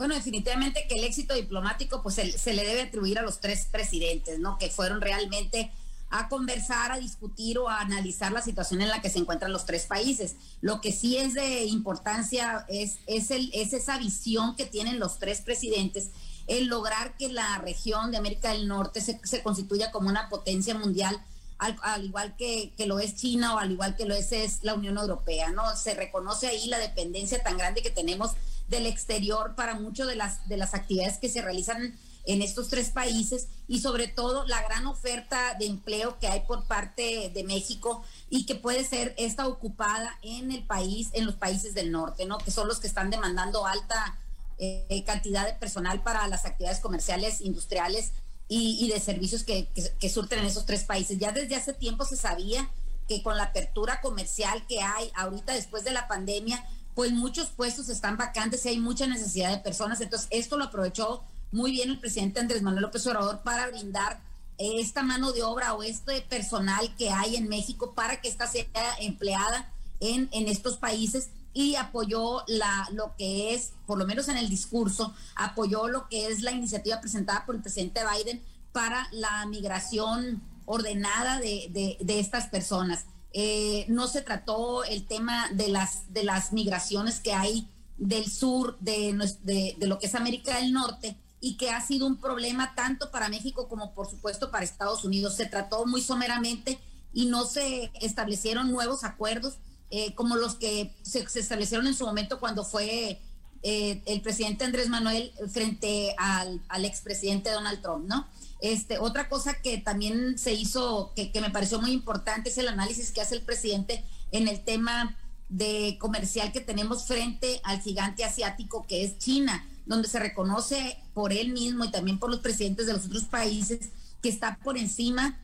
Bueno, 0.00 0.14
definitivamente 0.14 0.86
que 0.88 0.94
el 0.94 1.04
éxito 1.04 1.34
diplomático 1.34 2.02
pues 2.02 2.14
se, 2.14 2.54
le 2.54 2.64
debe 2.64 2.80
atribuir 2.80 3.18
a 3.18 3.22
los 3.22 3.38
tres 3.38 3.66
presidentes, 3.66 4.38
¿no? 4.38 4.56
Que 4.56 4.70
fueron 4.70 5.02
realmente 5.02 5.70
a 6.08 6.30
conversar, 6.30 6.90
a 6.90 6.98
discutir 6.98 7.58
o 7.58 7.68
a 7.68 7.80
analizar 7.82 8.32
la 8.32 8.40
situación 8.40 8.80
en 8.80 8.88
la 8.88 9.02
que 9.02 9.10
se 9.10 9.18
encuentran 9.18 9.52
los 9.52 9.66
tres 9.66 9.84
países. 9.84 10.36
Lo 10.62 10.80
que 10.80 10.90
sí 10.90 11.18
es 11.18 11.34
de 11.34 11.64
importancia 11.64 12.64
es, 12.70 13.00
es, 13.06 13.30
el, 13.30 13.50
es 13.52 13.74
esa 13.74 13.98
visión 13.98 14.56
que 14.56 14.64
tienen 14.64 14.98
los 14.98 15.18
tres 15.18 15.42
presidentes, 15.42 16.08
el 16.46 16.68
lograr 16.68 17.14
que 17.18 17.28
la 17.28 17.58
región 17.58 18.10
de 18.10 18.16
América 18.16 18.54
del 18.54 18.68
Norte 18.68 19.02
se, 19.02 19.42
constituya 19.42 19.90
como 19.90 20.08
una 20.08 20.30
potencia 20.30 20.74
mundial, 20.74 21.22
al, 21.58 21.76
al 21.82 22.06
igual 22.06 22.36
que, 22.38 22.72
que, 22.74 22.86
lo 22.86 23.00
es 23.00 23.16
China 23.16 23.54
o 23.54 23.58
al 23.58 23.72
igual 23.72 23.96
que 23.96 24.06
lo 24.06 24.14
es, 24.14 24.32
es 24.32 24.60
la 24.62 24.72
Unión 24.72 24.96
Europea, 24.96 25.50
¿no? 25.50 25.76
Se 25.76 25.92
reconoce 25.92 26.46
ahí 26.46 26.68
la 26.68 26.78
dependencia 26.78 27.42
tan 27.42 27.58
grande 27.58 27.82
que 27.82 27.90
tenemos 27.90 28.30
del 28.70 28.86
exterior 28.86 29.54
para 29.54 29.74
muchas 29.74 30.06
de 30.06 30.16
las, 30.16 30.48
de 30.48 30.56
las 30.56 30.74
actividades 30.74 31.18
que 31.18 31.28
se 31.28 31.42
realizan 31.42 31.98
en 32.24 32.42
estos 32.42 32.68
tres 32.68 32.90
países 32.90 33.48
y 33.66 33.80
sobre 33.80 34.06
todo 34.06 34.46
la 34.46 34.62
gran 34.62 34.86
oferta 34.86 35.54
de 35.58 35.66
empleo 35.66 36.18
que 36.18 36.28
hay 36.28 36.40
por 36.40 36.64
parte 36.64 37.30
de 37.34 37.44
México 37.44 38.02
y 38.28 38.46
que 38.46 38.54
puede 38.54 38.84
ser 38.84 39.14
esta 39.18 39.46
ocupada 39.46 40.18
en 40.22 40.52
el 40.52 40.62
país, 40.64 41.08
en 41.12 41.26
los 41.26 41.34
países 41.34 41.74
del 41.74 41.90
norte, 41.90 42.26
¿no? 42.26 42.38
Que 42.38 42.50
son 42.50 42.68
los 42.68 42.78
que 42.78 42.86
están 42.86 43.10
demandando 43.10 43.66
alta 43.66 44.18
eh, 44.58 45.02
cantidad 45.06 45.46
de 45.46 45.54
personal 45.54 46.02
para 46.02 46.26
las 46.28 46.44
actividades 46.44 46.80
comerciales, 46.80 47.40
industriales 47.40 48.12
y, 48.48 48.88
de 48.88 48.98
servicios 48.98 49.44
que, 49.44 49.68
que 49.98 50.08
surten 50.10 50.40
en 50.40 50.46
esos 50.46 50.66
tres 50.66 50.82
países. 50.84 51.18
Ya 51.18 51.30
desde 51.30 51.54
hace 51.54 51.72
tiempo 51.72 52.04
se 52.04 52.16
sabía 52.16 52.68
que 53.08 53.22
con 53.22 53.36
la 53.36 53.44
apertura 53.44 54.00
comercial 54.00 54.64
que 54.68 54.80
hay 54.82 55.10
ahorita 55.14 55.52
después 55.52 55.84
de 55.84 55.92
la 55.92 56.06
pandemia, 56.08 56.64
pues 57.00 57.12
muchos 57.12 57.48
puestos 57.48 57.88
están 57.88 58.18
vacantes 58.18 58.66
y 58.66 58.68
hay 58.68 58.78
mucha 58.78 59.06
necesidad 59.06 59.50
de 59.50 59.62
personas. 59.62 60.02
Entonces, 60.02 60.28
esto 60.30 60.58
lo 60.58 60.64
aprovechó 60.64 61.24
muy 61.50 61.70
bien 61.70 61.88
el 61.88 61.98
presidente 61.98 62.40
Andrés 62.40 62.60
Manuel 62.60 62.82
López 62.82 63.06
Obrador 63.06 63.40
para 63.40 63.68
brindar 63.68 64.20
esta 64.58 65.02
mano 65.02 65.32
de 65.32 65.42
obra 65.42 65.72
o 65.72 65.82
este 65.82 66.20
personal 66.20 66.94
que 66.98 67.08
hay 67.08 67.36
en 67.36 67.48
México 67.48 67.94
para 67.94 68.20
que 68.20 68.28
ésta 68.28 68.46
sea 68.46 68.66
empleada 69.00 69.72
en, 70.00 70.28
en 70.32 70.46
estos 70.46 70.76
países 70.76 71.30
y 71.54 71.76
apoyó 71.76 72.44
la, 72.46 72.86
lo 72.92 73.16
que 73.16 73.54
es, 73.54 73.72
por 73.86 73.96
lo 73.96 74.04
menos 74.04 74.28
en 74.28 74.36
el 74.36 74.50
discurso, 74.50 75.14
apoyó 75.36 75.88
lo 75.88 76.06
que 76.06 76.26
es 76.26 76.42
la 76.42 76.52
iniciativa 76.52 77.00
presentada 77.00 77.46
por 77.46 77.54
el 77.54 77.62
presidente 77.62 78.02
Biden 78.04 78.42
para 78.72 79.08
la 79.12 79.46
migración 79.46 80.42
ordenada 80.66 81.40
de, 81.40 81.68
de, 81.70 81.96
de 81.98 82.20
estas 82.20 82.48
personas. 82.48 83.06
Eh, 83.32 83.84
no 83.88 84.08
se 84.08 84.22
trató 84.22 84.82
el 84.84 85.06
tema 85.06 85.48
de 85.52 85.68
las, 85.68 86.12
de 86.12 86.24
las 86.24 86.52
migraciones 86.52 87.20
que 87.20 87.32
hay 87.32 87.68
del 87.96 88.28
sur 88.30 88.76
de, 88.80 89.16
de, 89.42 89.86
lo 89.86 89.98
que 89.98 90.06
es 90.06 90.14
América 90.14 90.58
del 90.58 90.72
Norte 90.72 91.16
y 91.40 91.56
que 91.56 91.70
ha 91.70 91.80
sido 91.80 92.06
un 92.06 92.16
problema 92.16 92.74
tanto 92.74 93.10
para 93.10 93.28
México 93.28 93.68
como 93.68 93.94
por 93.94 94.08
supuesto 94.10 94.50
para 94.50 94.64
Estados 94.64 95.04
Unidos. 95.04 95.36
Se 95.36 95.46
trató 95.46 95.86
muy 95.86 96.00
someramente 96.00 96.78
y 97.12 97.26
no 97.26 97.44
se 97.44 97.92
establecieron 98.00 98.70
nuevos 98.72 99.04
acuerdos 99.04 99.58
eh, 99.90 100.14
como 100.14 100.36
los 100.36 100.54
que 100.54 100.94
se, 101.02 101.20
establecieron 101.20 101.86
en 101.86 101.94
su 101.94 102.06
momento 102.06 102.40
cuando 102.40 102.64
fue 102.64 103.20
eh, 103.62 104.02
el 104.06 104.20
presidente 104.22 104.64
Andrés 104.64 104.88
Manuel 104.88 105.32
frente 105.52 106.14
al, 106.18 106.62
al 106.68 106.84
expresidente 106.84 107.50
Donald 107.50 107.82
Trump, 107.82 108.06
¿no? 108.08 108.26
Este, 108.60 108.98
otra 108.98 109.28
cosa 109.28 109.54
que 109.54 109.78
también 109.78 110.38
se 110.38 110.52
hizo, 110.52 111.12
que, 111.14 111.32
me 111.40 111.50
pareció 111.50 111.80
muy 111.80 111.92
importante, 111.92 112.50
es 112.50 112.58
el 112.58 112.68
análisis 112.68 113.10
que 113.10 113.20
hace 113.20 113.34
el 113.34 113.42
presidente 113.42 114.04
en 114.32 114.48
el 114.48 114.62
tema 114.64 115.16
de 115.48 115.96
comercial 115.98 116.52
que 116.52 116.60
tenemos 116.60 117.06
frente 117.06 117.60
al 117.64 117.80
gigante 117.80 118.24
asiático 118.24 118.86
que 118.86 119.02
es 119.02 119.18
China, 119.18 119.66
donde 119.86 120.08
se 120.08 120.20
reconoce 120.20 120.98
por 121.14 121.32
él 121.32 121.52
mismo 121.52 121.84
y 121.84 121.90
también 121.90 122.18
por 122.18 122.30
los 122.30 122.40
presidentes 122.40 122.86
de 122.86 122.92
los 122.92 123.06
otros 123.06 123.24
países 123.24 123.90
que 124.22 124.28
está 124.28 124.58
por 124.62 124.76
encima 124.76 125.40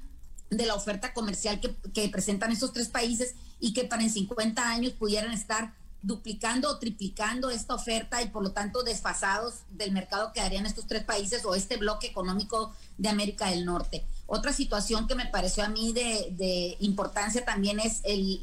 de 0.50 0.66
la 0.66 0.74
oferta 0.74 1.12
comercial 1.12 1.58
que, 1.60 1.74
que 1.92 2.08
presentan 2.08 2.52
estos 2.52 2.72
tres 2.72 2.88
países 2.88 3.34
y 3.58 3.72
que 3.72 3.84
para 3.84 4.02
en 4.02 4.10
50 4.10 4.68
años 4.68 4.92
pudieran 4.92 5.32
estar 5.32 5.74
duplicando 6.06 6.70
o 6.70 6.78
triplicando 6.78 7.50
esta 7.50 7.74
oferta 7.74 8.22
y 8.22 8.28
por 8.28 8.44
lo 8.44 8.52
tanto 8.52 8.84
desfasados 8.84 9.54
del 9.70 9.90
mercado 9.90 10.32
que 10.32 10.40
darían 10.40 10.64
estos 10.64 10.86
tres 10.86 11.02
países 11.02 11.44
o 11.44 11.56
este 11.56 11.78
bloque 11.78 12.06
económico 12.06 12.72
de 12.96 13.08
América 13.08 13.50
del 13.50 13.64
Norte. 13.64 14.04
Otra 14.28 14.52
situación 14.52 15.08
que 15.08 15.16
me 15.16 15.26
pareció 15.26 15.64
a 15.64 15.68
mí 15.68 15.92
de, 15.92 16.76
importancia 16.78 17.44
también 17.44 17.80
es 17.80 18.02
el, 18.04 18.40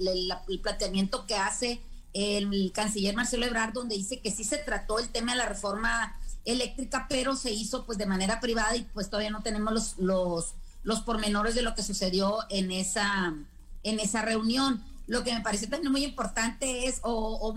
planteamiento 0.62 1.26
que 1.26 1.36
hace 1.38 1.80
el 2.12 2.72
canciller 2.74 3.16
Marcelo 3.16 3.46
Ebrard, 3.46 3.74
donde 3.74 3.96
dice 3.96 4.20
que 4.20 4.30
sí 4.30 4.44
se 4.44 4.58
trató 4.58 5.00
el 5.00 5.08
tema 5.08 5.32
de 5.32 5.38
la 5.38 5.46
reforma 5.46 6.20
eléctrica, 6.44 7.06
pero 7.08 7.38
se 7.38 7.52
hizo 7.52 7.86
pues 7.86 7.98
de 7.98 8.06
manera 8.06 8.42
privada 8.42 8.76
y 8.76 8.84
pues 8.94 9.10
todavía 9.10 9.32
no 9.32 9.42
tenemos 9.42 9.74
los, 9.74 9.98
los, 10.00 10.54
los 10.84 11.00
pormenores 11.00 11.56
de 11.56 11.62
lo 11.62 11.76
que 11.76 11.82
sucedió 11.82 12.40
en 12.50 12.72
esa, 12.72 13.34
en 13.84 14.00
esa 14.02 14.22
reunión. 14.22 14.84
Lo 15.08 15.24
que 15.24 15.34
me 15.34 15.42
parece 15.42 15.68
también 15.68 15.92
muy 15.92 16.04
importante 16.04 16.88
es, 16.88 17.00
o, 17.04 17.56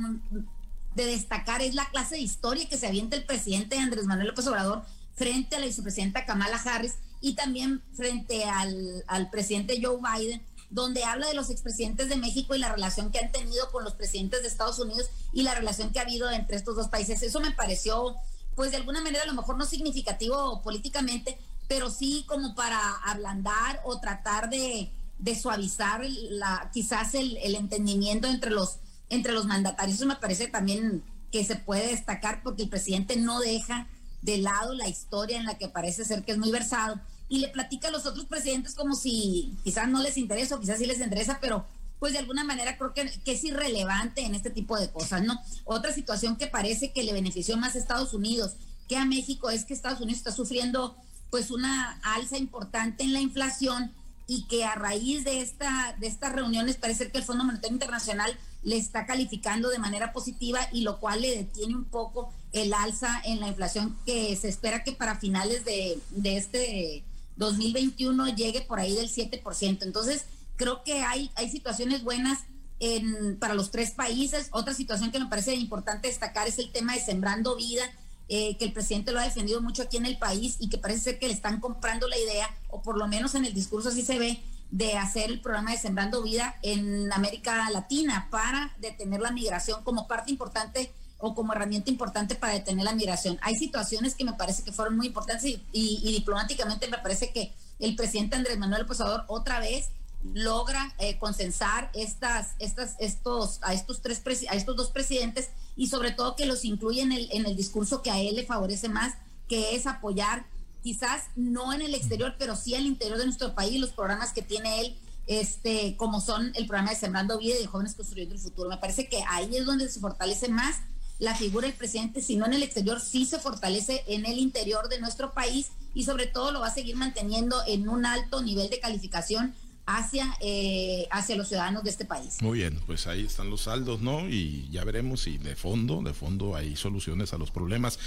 de 0.95 1.07
destacar, 1.07 1.63
es 1.63 1.75
la 1.75 1.89
clase 1.91 2.17
de 2.17 2.23
historia 2.23 2.69
que 2.69 2.79
se 2.79 2.87
avienta 2.87 3.17
el 3.17 3.25
presidente 3.25 3.79
Andrés 3.79 4.07
Manuel 4.07 4.29
López 4.29 4.47
Obrador 4.47 4.83
frente 5.15 5.57
a 5.57 5.61
la 5.61 5.67
vicepresidenta 5.67 6.25
Kamala 6.25 6.57
Harris 6.57 6.95
y 7.21 7.35
también 7.35 7.83
frente 7.95 8.45
al, 8.45 9.05
al 9.07 9.31
presidente 9.31 9.81
Joe 9.83 9.99
Biden, 9.99 10.43
donde 10.71 11.05
habla 11.05 11.29
de 11.29 11.35
los 11.35 11.51
expresidentes 11.51 12.09
de 12.09 12.17
México 12.17 12.55
y 12.55 12.59
la 12.59 12.73
relación 12.73 13.11
que 13.11 13.19
han 13.19 13.33
tenido 13.33 13.71
con 13.71 13.85
los 13.85 13.95
presidentes 13.95 14.43
de 14.43 14.49
Estados 14.49 14.79
Unidos 14.79 15.09
y 15.33 15.43
la 15.43 15.55
relación 15.55 15.93
que 15.93 15.99
ha 15.99 16.03
habido 16.03 16.31
entre 16.31 16.57
estos 16.57 16.77
dos 16.77 16.89
países. 16.89 17.23
Eso 17.23 17.41
me 17.41 17.53
pareció, 17.53 18.17
pues 18.55 18.71
de 18.73 18.79
alguna 18.79 19.01
manera 19.01 19.23
a 19.23 19.27
lo 19.27 19.35
mejor 19.35 19.57
no 19.57 19.65
significativo 19.65 20.61
políticamente, 20.63 21.39
pero 21.69 21.91
sí 21.91 22.25
como 22.27 22.55
para 22.55 22.79
ablandar 23.05 23.81
o 23.85 24.01
tratar 24.01 24.51
de, 24.51 24.93
de 25.19 25.35
suavizar 25.35 26.05
la, 26.31 26.71
quizás 26.73 27.15
el, 27.15 27.37
el, 27.39 27.55
entendimiento 27.55 28.29
entre 28.29 28.51
los, 28.51 28.79
entre 29.09 29.33
los 29.33 29.47
mandatarios. 29.47 30.01
Me 30.05 30.17
parece 30.17 30.49
también 30.49 31.03
que 31.33 31.45
se 31.45 31.57
puede 31.57 31.89
destacar 31.89 32.43
porque 32.43 32.65
el 32.65 32.69
presidente 32.69 33.17
no 33.17 33.41
deja 33.41 33.89
de 34.23 34.39
lado 34.39 34.75
la 34.75 34.89
historia 34.89 35.39
en 35.39 35.47
la 35.47 35.59
que 35.59 35.69
parece 35.69 36.05
ser 36.05 36.25
que 36.25 36.33
es 36.33 36.39
muy 36.39 36.51
versado 36.51 37.01
y 37.29 37.39
le 37.39 37.49
platica 37.49 37.89
a 37.89 37.91
los 37.91 38.07
otros 38.07 38.27
presidentes 38.27 38.75
como 38.75 38.95
si 38.95 39.55
quizás 39.65 39.89
no 39.89 40.03
les 40.03 40.17
interesa 40.17 40.57
o 40.57 40.61
quizás 40.61 40.79
sí 40.79 40.87
les 40.87 41.01
interesa, 41.01 41.39
pero 41.41 41.67
pues 41.99 42.13
de 42.13 42.19
alguna 42.19 42.45
manera 42.45 42.77
creo 42.77 42.93
que, 42.93 43.11
que, 43.25 43.33
es 43.33 43.45
irrelevante 43.45 44.23
en 44.23 44.35
este 44.35 44.51
tipo 44.51 44.79
de 44.79 44.91
cosas, 44.91 45.23
¿no? 45.23 45.41
Otra 45.65 45.93
situación 45.93 46.37
que 46.37 46.47
parece 46.47 46.93
que 46.93 47.03
le 47.03 47.13
benefició 47.13 47.57
más 47.57 47.75
a 47.75 47.79
Estados 47.79 48.13
Unidos 48.13 48.57
que 48.89 48.97
a 48.97 49.05
México 49.05 49.51
es 49.51 49.65
que 49.65 49.75
Estados 49.75 50.01
Unidos 50.01 50.19
está 50.19 50.33
sufriendo 50.33 50.97
pues 51.31 51.51
una 51.51 51.99
alza 52.03 52.39
importante 52.39 53.03
en 53.03 53.13
la 53.13 53.21
inflación 53.21 53.93
y 54.27 54.45
que 54.45 54.65
a 54.65 54.75
raíz 54.75 55.25
de, 55.25 55.41
esta, 55.41 55.97
de 56.01 56.07
estas 56.07 56.33
reuniones 56.33 56.77
parece 56.77 57.11
que 57.11 57.19
el 57.19 57.25
Fondo 57.25 57.45
Monetario 57.45 57.75
Internacional 57.75 58.37
le 58.63 58.77
está 58.77 59.07
calificando 59.07 59.69
de 59.69 59.79
manera 59.79 60.13
positiva 60.13 60.61
y 60.73 60.81
lo 60.81 60.99
cual 60.99 61.23
le 61.23 61.37
detiene 61.37 61.77
un 61.77 61.85
poco 61.85 62.33
el 62.53 62.75
alza 62.75 63.21
en 63.25 63.41
la 63.41 63.49
inflación 63.49 63.97
que 64.05 64.35
se 64.35 64.49
espera 64.49 64.83
que 64.83 64.93
para 64.93 65.21
finales 65.21 65.65
de, 65.65 66.01
de 66.11 66.37
este 66.37 67.05
2021 67.37 68.35
llegue 68.35 68.63
por 68.63 68.81
ahí 68.81 68.97
del 68.97 69.09
7%. 69.09 69.83
Entonces, 69.83 70.25
creo 70.57 70.83
que 70.83 71.03
hay, 71.03 71.31
hay 71.37 71.51
situaciones 71.51 72.03
buenas 72.03 72.41
en, 72.81 73.39
para 73.39 73.55
los 73.55 73.71
tres 73.71 73.93
países. 73.93 74.49
Otra 74.51 74.75
situación 74.75 75.13
que 75.13 75.21
me 75.21 75.27
parece 75.27 75.55
importante 75.55 76.09
destacar 76.09 76.49
es 76.49 76.59
el 76.59 76.73
tema 76.73 76.95
de 76.95 77.01
Sembrando 77.01 77.55
Vida 77.55 77.85
eh, 78.29 78.57
que 78.57 78.65
el 78.65 78.73
presidente 78.73 79.13
lo 79.13 79.21
ha 79.21 79.25
defendido 79.25 79.63
mucho 79.63 79.83
aquí 79.83 79.99
en 79.99 80.07
el 80.07 80.19
país 80.19 80.57
y 80.59 80.69
que 80.69 80.79
parece 80.79 81.01
ser 81.01 81.19
que 81.21 81.29
le 81.29 81.33
están 81.33 81.61
comprando 81.61 82.09
la 82.09 82.19
idea, 82.19 82.53
o 82.77 82.83
por 82.83 82.99
lo 82.99 83.09
menos 83.09 83.35
en 83.35 83.47
el 83.47 83.55
discurso 83.55 83.89
así 83.89 84.03
se 84.03 84.19
ve, 84.19 84.43
de 84.71 84.99
hacer 84.99 85.31
el 85.31 85.41
programa 85.41 85.71
de 85.71 85.79
Sembrando 85.79 86.23
Vida 86.23 86.57
en 86.63 87.11
América 87.13 87.71
Latina 87.71 88.29
para 88.31 88.75
detener 88.79 89.21
la 89.21 89.31
migración 89.31 89.83
como 89.83 90.07
parte 90.07 90.31
importante 90.31 90.93
o 91.19 91.35
como 91.35 91.55
herramienta 91.55 91.91
importante 91.91 92.35
para 92.35 92.53
detener 92.53 92.85
la 92.85 92.95
migración. 92.95 93.39
Hay 93.41 93.55
situaciones 93.55 94.15
que 94.15 94.25
me 94.25 94.35
parece 94.35 94.63
que 94.63 94.73
fueron 94.73 94.97
muy 94.97 95.07
importantes 95.07 95.59
y, 95.73 96.13
diplomáticamente 96.13 96.89
me 96.89 96.99
parece 96.99 97.33
que 97.33 97.55
el 97.79 97.97
presidente 97.97 98.37
Andrés 98.37 98.59
Manuel 98.59 98.85
Posador 98.85 99.25
otra 99.29 99.59
vez 99.59 99.89
logra 100.35 100.95
eh, 100.99 101.19
consensar 101.19 101.91
estas, 101.95 102.57
estas, 102.59 102.97
estos, 102.99 103.61
a 103.63 103.73
estos 103.73 104.03
tres 104.03 104.21
a 104.51 104.57
estos 104.57 104.77
dos 104.77 104.91
presidentes 104.91 105.49
y 105.77 105.87
sobre 105.87 106.11
todo 106.11 106.37
que 106.37 106.45
los 106.45 106.65
incluye 106.67 107.01
en 107.01 107.13
el, 107.13 107.29
en 107.33 107.47
el 107.47 107.57
discurso 107.57 108.03
que 108.03 108.11
a 108.11 108.19
él 108.19 108.37
le 108.37 108.45
favorece 108.45 108.91
más, 108.91 109.15
que 109.49 109.75
es 109.77 109.87
apoyar 109.87 110.45
quizás 110.87 111.25
no 111.35 111.73
en 111.73 111.83
el 111.83 111.97
exterior, 111.97 112.37
pero 112.39 112.55
sí 112.55 112.77
al 112.77 112.87
interior 112.87 113.19
de 113.19 113.25
nuestro 113.25 113.57
país, 113.57 113.81
los 113.81 113.91
programas 113.91 114.33
que 114.33 114.41
tiene 114.41 114.83
él, 114.83 114.95
este, 115.27 115.97
como 115.97 116.21
son 116.21 116.53
el 116.55 116.69
programa 116.69 116.91
de 116.91 116.97
Sembrando 116.97 117.37
Vida 117.39 117.57
y 117.57 117.63
de 117.63 117.67
Jóvenes 117.67 117.97
Construyendo 117.97 118.37
el 118.37 118.41
Futuro. 118.41 118.69
Me 118.69 118.77
parece 118.77 119.09
que 119.09 119.21
ahí 119.29 119.57
es 119.57 119.67
donde 119.67 119.89
se 119.89 119.99
fortalece 119.99 120.49
más 120.49 120.77
la 121.19 121.35
figura 121.35 121.67
del 121.67 121.77
presidente, 121.77 122.23
si 122.23 122.37
no 122.37 122.47
en 122.47 122.53
el 122.53 122.63
exterior, 122.63 123.01
sí 123.01 123.25
se 123.25 123.41
fortalece 123.41 124.05
en 124.07 124.27
el 124.27 124.39
interior 124.39 124.89
de 124.89 125.01
nuestro 125.01 125.33
país 125.33 125.73
y 125.93 126.05
sobre 126.05 126.29
todo 126.29 126.53
lo 126.53 126.61
va 126.61 126.69
a 126.69 126.75
seguir 126.75 126.95
manteniendo 126.95 127.57
en 127.67 127.89
un 127.89 128.07
alto 128.07 128.41
nivel 128.41 128.71
de 128.71 128.79
calificación 128.79 129.57
hacia, 129.87 130.37
eh, 130.41 131.09
hacia 131.11 131.35
los 131.35 131.49
ciudadanos 131.49 131.83
de 131.83 131.91
este 131.91 132.05
país. 132.05 132.41
Muy 132.43 132.59
bien, 132.59 132.81
pues 132.87 133.09
ahí 133.09 133.25
están 133.25 133.51
los 133.51 133.63
saldos, 133.63 134.03
¿no? 134.03 134.29
Y 134.29 134.69
ya 134.71 134.85
veremos 134.85 135.23
si 135.23 135.39
de 135.39 135.57
fondo, 135.57 136.01
de 136.03 136.15
fondo 136.15 136.55
hay 136.55 136.77
soluciones 136.77 137.33
a 137.33 137.39
los 137.39 137.51
problemas 137.51 137.99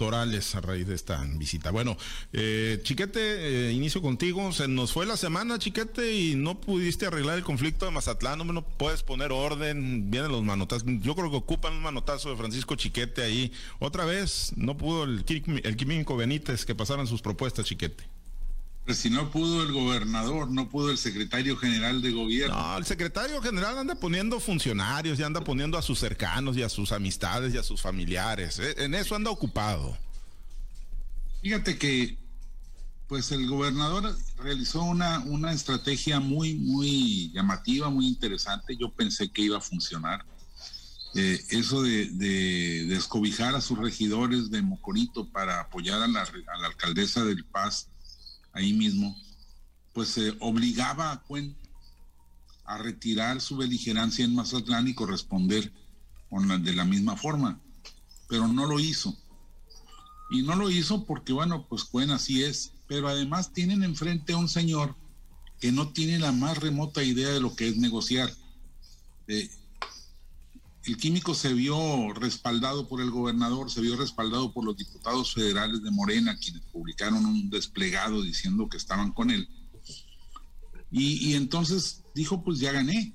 torales 0.00 0.54
a 0.54 0.62
raíz 0.62 0.86
de 0.86 0.94
esta 0.94 1.22
visita. 1.36 1.70
Bueno, 1.70 1.94
eh, 2.32 2.80
Chiquete, 2.82 3.68
eh, 3.68 3.72
inicio 3.72 4.00
contigo. 4.00 4.50
Se 4.50 4.66
nos 4.66 4.92
fue 4.92 5.04
la 5.04 5.18
semana, 5.18 5.58
Chiquete, 5.58 6.14
y 6.14 6.36
no 6.36 6.58
pudiste 6.58 7.04
arreglar 7.04 7.36
el 7.36 7.44
conflicto 7.44 7.84
de 7.84 7.90
Mazatlán. 7.90 8.38
No, 8.38 8.44
no 8.44 8.62
puedes 8.62 9.02
poner 9.02 9.30
orden. 9.30 10.10
Vienen 10.10 10.32
los 10.32 10.42
manotazos. 10.42 10.88
Yo 11.02 11.14
creo 11.14 11.30
que 11.30 11.36
ocupan 11.36 11.74
un 11.74 11.82
manotazo 11.82 12.30
de 12.30 12.36
Francisco 12.36 12.76
Chiquete 12.76 13.22
ahí. 13.22 13.52
Otra 13.78 14.06
vez, 14.06 14.54
no 14.56 14.74
pudo 14.74 15.04
el, 15.04 15.22
el 15.64 15.76
químico 15.76 16.16
Benítez 16.16 16.64
que 16.64 16.74
pasaran 16.74 17.06
sus 17.06 17.20
propuestas, 17.20 17.66
Chiquete. 17.66 18.19
Pues 18.84 18.98
si 18.98 19.10
no 19.10 19.30
pudo 19.30 19.62
el 19.62 19.72
gobernador, 19.72 20.50
no 20.50 20.68
pudo 20.68 20.90
el 20.90 20.98
secretario 20.98 21.56
general 21.56 22.02
de 22.02 22.12
gobierno. 22.12 22.56
No, 22.56 22.78
el 22.78 22.84
secretario 22.84 23.40
general 23.42 23.78
anda 23.78 23.94
poniendo 23.94 24.40
funcionarios 24.40 25.18
y 25.18 25.22
anda 25.22 25.42
poniendo 25.42 25.78
a 25.78 25.82
sus 25.82 25.98
cercanos 25.98 26.56
y 26.56 26.62
a 26.62 26.68
sus 26.68 26.90
amistades 26.92 27.54
y 27.54 27.58
a 27.58 27.62
sus 27.62 27.80
familiares. 27.80 28.58
Eh, 28.58 28.74
en 28.78 28.94
eso 28.94 29.14
anda 29.14 29.30
ocupado. 29.30 29.96
Fíjate 31.42 31.78
que, 31.78 32.16
pues 33.06 33.32
el 33.32 33.46
gobernador 33.48 34.16
realizó 34.38 34.82
una, 34.82 35.20
una 35.20 35.52
estrategia 35.52 36.20
muy, 36.20 36.54
muy 36.54 37.30
llamativa, 37.32 37.90
muy 37.90 38.06
interesante. 38.06 38.76
Yo 38.76 38.90
pensé 38.90 39.30
que 39.30 39.42
iba 39.42 39.58
a 39.58 39.60
funcionar. 39.60 40.24
Eh, 41.14 41.44
eso 41.50 41.82
de, 41.82 42.06
de, 42.10 42.84
descobijar 42.86 43.56
a 43.56 43.60
sus 43.60 43.76
regidores 43.78 44.48
de 44.50 44.62
Mocorito 44.62 45.28
para 45.28 45.60
apoyar 45.60 46.00
a 46.02 46.06
la, 46.06 46.22
a 46.22 46.58
la 46.60 46.68
alcaldesa 46.68 47.24
del 47.24 47.44
Paz 47.44 47.88
ahí 48.52 48.72
mismo, 48.72 49.16
pues 49.92 50.08
se 50.08 50.34
obligaba 50.40 51.12
a 51.12 51.22
a 52.64 52.78
retirar 52.78 53.40
su 53.40 53.56
beligerancia 53.56 54.24
en 54.24 54.34
Mazatlán 54.34 54.86
y 54.86 54.94
corresponder 54.94 55.72
con 56.28 56.62
de 56.62 56.72
la 56.72 56.84
misma 56.84 57.16
forma, 57.16 57.60
pero 58.28 58.46
no 58.46 58.66
lo 58.66 58.78
hizo. 58.78 59.16
Y 60.30 60.42
no 60.42 60.54
lo 60.54 60.70
hizo 60.70 61.04
porque, 61.04 61.32
bueno, 61.32 61.66
pues 61.68 61.82
Cuen 61.82 62.10
así 62.10 62.44
es, 62.44 62.72
pero 62.86 63.08
además 63.08 63.52
tienen 63.52 63.82
enfrente 63.82 64.32
a 64.32 64.36
un 64.36 64.48
señor 64.48 64.94
que 65.60 65.72
no 65.72 65.92
tiene 65.92 66.20
la 66.20 66.30
más 66.30 66.58
remota 66.58 67.02
idea 67.02 67.30
de 67.30 67.40
lo 67.40 67.56
que 67.56 67.68
es 67.68 67.76
negociar. 67.76 68.32
Eh, 69.26 69.50
el 70.84 70.96
químico 70.96 71.34
se 71.34 71.52
vio 71.52 72.12
respaldado 72.14 72.88
por 72.88 73.00
el 73.00 73.10
gobernador, 73.10 73.70
se 73.70 73.80
vio 73.80 73.96
respaldado 73.96 74.52
por 74.52 74.64
los 74.64 74.76
diputados 74.76 75.34
federales 75.34 75.82
de 75.82 75.90
Morena, 75.90 76.36
quienes 76.38 76.62
publicaron 76.72 77.26
un 77.26 77.50
desplegado 77.50 78.22
diciendo 78.22 78.68
que 78.68 78.78
estaban 78.78 79.12
con 79.12 79.30
él. 79.30 79.48
Y, 80.90 81.34
entonces 81.34 82.02
dijo, 82.14 82.42
pues 82.42 82.58
ya 82.58 82.72
gané. 82.72 83.14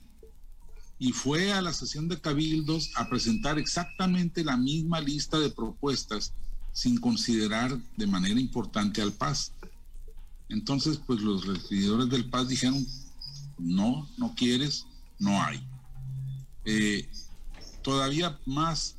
Y 0.97 1.11
fue 1.11 1.51
a 1.51 1.61
la 1.61 1.73
sesión 1.73 2.07
de 2.07 2.21
cabildos 2.21 2.91
a 2.95 3.09
presentar 3.09 3.59
exactamente 3.59 4.45
la 4.45 4.55
misma 4.55 5.01
lista 5.01 5.39
de 5.39 5.49
propuestas 5.49 6.33
sin 6.71 6.97
considerar 6.97 7.77
de 7.97 8.07
manera 8.07 8.39
importante 8.39 9.01
al 9.01 9.11
Paz. 9.11 9.51
Entonces, 10.47 11.01
pues 11.05 11.19
los 11.19 11.45
regidores 11.45 12.09
del 12.09 12.29
Paz 12.29 12.47
dijeron, 12.47 12.85
no, 13.57 14.07
no 14.17 14.33
quieres, 14.35 14.85
no 15.19 15.41
hay. 15.43 15.61
Eh, 16.63 17.09
todavía 17.85 18.37
más, 18.47 18.95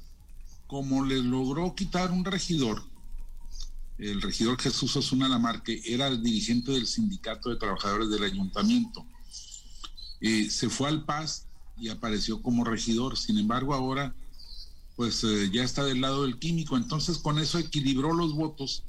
como 0.68 1.04
le 1.04 1.20
logró 1.20 1.74
quitar 1.74 2.12
un 2.12 2.24
regidor, 2.24 2.84
el 3.98 4.22
regidor 4.22 4.60
Jesús 4.60 4.94
Osuna 4.94 5.28
Lamarque 5.28 5.82
era 5.84 6.06
el 6.06 6.22
dirigente 6.22 6.70
del 6.70 6.86
sindicato 6.86 7.50
de 7.50 7.56
trabajadores 7.56 8.10
del 8.10 8.22
ayuntamiento. 8.22 9.04
Eh, 10.20 10.48
se 10.50 10.68
fue 10.68 10.88
al 10.88 11.04
Paz 11.04 11.46
y 11.76 11.88
apareció 11.88 12.40
como 12.42 12.64
regidor. 12.64 13.16
Sin 13.16 13.38
embargo, 13.38 13.74
ahora 13.74 14.14
pues 14.96 15.24
eh, 15.24 15.50
ya 15.52 15.64
está 15.64 15.82
del 15.84 16.00
lado 16.00 16.22
del 16.22 16.38
químico. 16.38 16.76
Entonces 16.76 17.18
con 17.18 17.38
eso 17.38 17.58
equilibró 17.58 18.12
los 18.12 18.34
votos. 18.34 18.84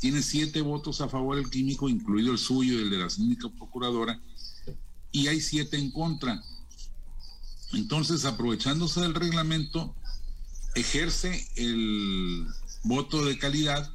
Tiene 0.00 0.22
siete 0.22 0.60
votos 0.60 1.00
a 1.00 1.08
favor 1.08 1.36
del 1.36 1.50
químico, 1.50 1.88
incluido 1.88 2.30
el 2.30 2.38
suyo 2.38 2.78
el 2.78 2.90
de 2.90 2.98
la 2.98 3.10
síndica 3.10 3.48
procuradora, 3.48 4.20
y 5.10 5.28
hay 5.28 5.40
siete 5.40 5.78
en 5.78 5.90
contra. 5.90 6.42
Entonces, 7.72 8.24
aprovechándose 8.24 9.00
del 9.00 9.14
reglamento, 9.14 9.94
ejerce 10.74 11.48
el 11.56 12.46
voto 12.84 13.24
de 13.24 13.38
calidad 13.38 13.90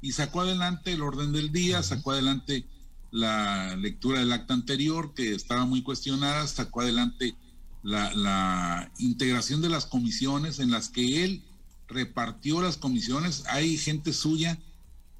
y 0.00 0.12
sacó 0.12 0.42
adelante 0.42 0.92
el 0.92 1.02
orden 1.02 1.32
del 1.32 1.52
día, 1.52 1.82
sacó 1.82 2.12
adelante 2.12 2.66
la 3.10 3.76
lectura 3.76 4.20
del 4.20 4.32
acta 4.32 4.54
anterior, 4.54 5.14
que 5.14 5.34
estaba 5.34 5.64
muy 5.64 5.82
cuestionada, 5.82 6.46
sacó 6.46 6.80
adelante 6.80 7.34
la, 7.82 8.90
integración 8.98 9.62
de 9.62 9.68
las 9.68 9.86
comisiones 9.86 10.58
en 10.58 10.70
las 10.70 10.88
que 10.88 11.24
él 11.24 11.44
repartió 11.88 12.60
las 12.60 12.76
comisiones. 12.76 13.44
Hay 13.48 13.76
gente 13.78 14.12
suya 14.12 14.58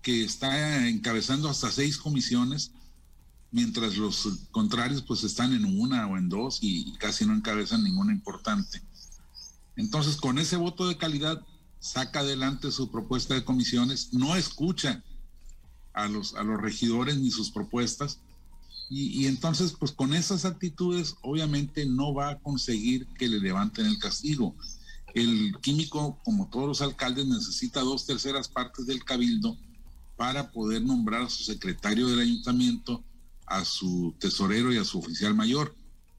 que 0.03 0.25
está 0.25 0.89
encabezando 0.89 1.49
hasta 1.49 1.71
seis 1.71 1.97
comisiones 1.97 2.73
mientras 3.57 3.97
los 3.97 4.29
contrarios 4.51 5.01
pues 5.01 5.25
están 5.25 5.55
en 5.55 5.65
una 5.81 6.07
o 6.07 6.19
en 6.19 6.29
dos 6.29 6.59
y, 6.61 6.93
casi 6.99 7.25
no 7.25 7.33
encabezan 7.35 7.83
ninguna 7.83 8.13
importante. 8.13 8.83
Entonces, 9.77 10.17
con 10.17 10.39
ese 10.39 10.57
voto 10.57 10.87
de 10.87 10.99
calidad, 10.99 11.43
saca 11.81 12.21
adelante 12.21 12.71
su 12.71 12.91
propuesta 12.91 13.33
de 13.33 13.45
comisiones, 13.45 14.13
no 14.13 14.37
escucha 14.37 15.03
a 15.95 16.07
los, 16.07 16.35
a 16.35 16.43
los 16.45 16.61
regidores 16.61 17.17
ni 17.17 17.31
sus 17.31 17.51
propuestas, 17.51 18.21
y, 18.91 19.23
y, 19.23 19.27
entonces, 19.27 19.73
pues 19.73 19.91
con 19.91 20.13
esas 20.13 20.45
actitudes, 20.45 21.17
obviamente 21.23 21.87
no 21.87 22.13
va 22.13 22.29
a 22.29 22.39
conseguir 22.39 23.07
que 23.19 23.27
le 23.27 23.41
levanten 23.41 23.87
el 23.87 23.99
castigo. 23.99 24.55
El 25.15 25.57
químico, 25.63 26.21
como 26.27 26.51
todos 26.51 26.69
los 26.69 26.83
alcaldes, 26.83 27.27
necesita 27.27 27.81
dos 27.81 28.05
terceras 28.05 28.49
partes 28.49 28.85
del 28.85 29.03
cabildo 29.03 29.57
para 30.17 30.53
poder 30.53 30.83
nombrar 30.83 31.23
a 31.23 31.31
su 31.31 31.43
secretario 31.43 32.07
del 32.07 32.21
ayuntamiento 32.21 33.03
a 33.47 33.65
su 33.65 34.15
tesorero 34.19 34.73
y 34.73 34.79
a 34.79 34.85
su 34.85 34.99
oficial 34.99 35.35
mayor. 35.35 35.75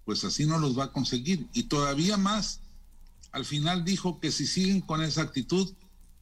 Pues 0.05 0.23
así 0.23 0.45
no 0.45 0.57
los 0.57 0.77
va 0.77 0.85
a 0.85 0.91
conseguir. 0.91 1.47
Y 1.53 1.63
todavía 1.63 2.17
más, 2.17 2.61
al 3.31 3.45
final 3.45 3.83
dijo 3.83 4.19
que 4.19 4.31
si 4.31 4.47
siguen 4.47 4.81
con 4.81 5.01
esa 5.01 5.21
actitud, 5.21 5.73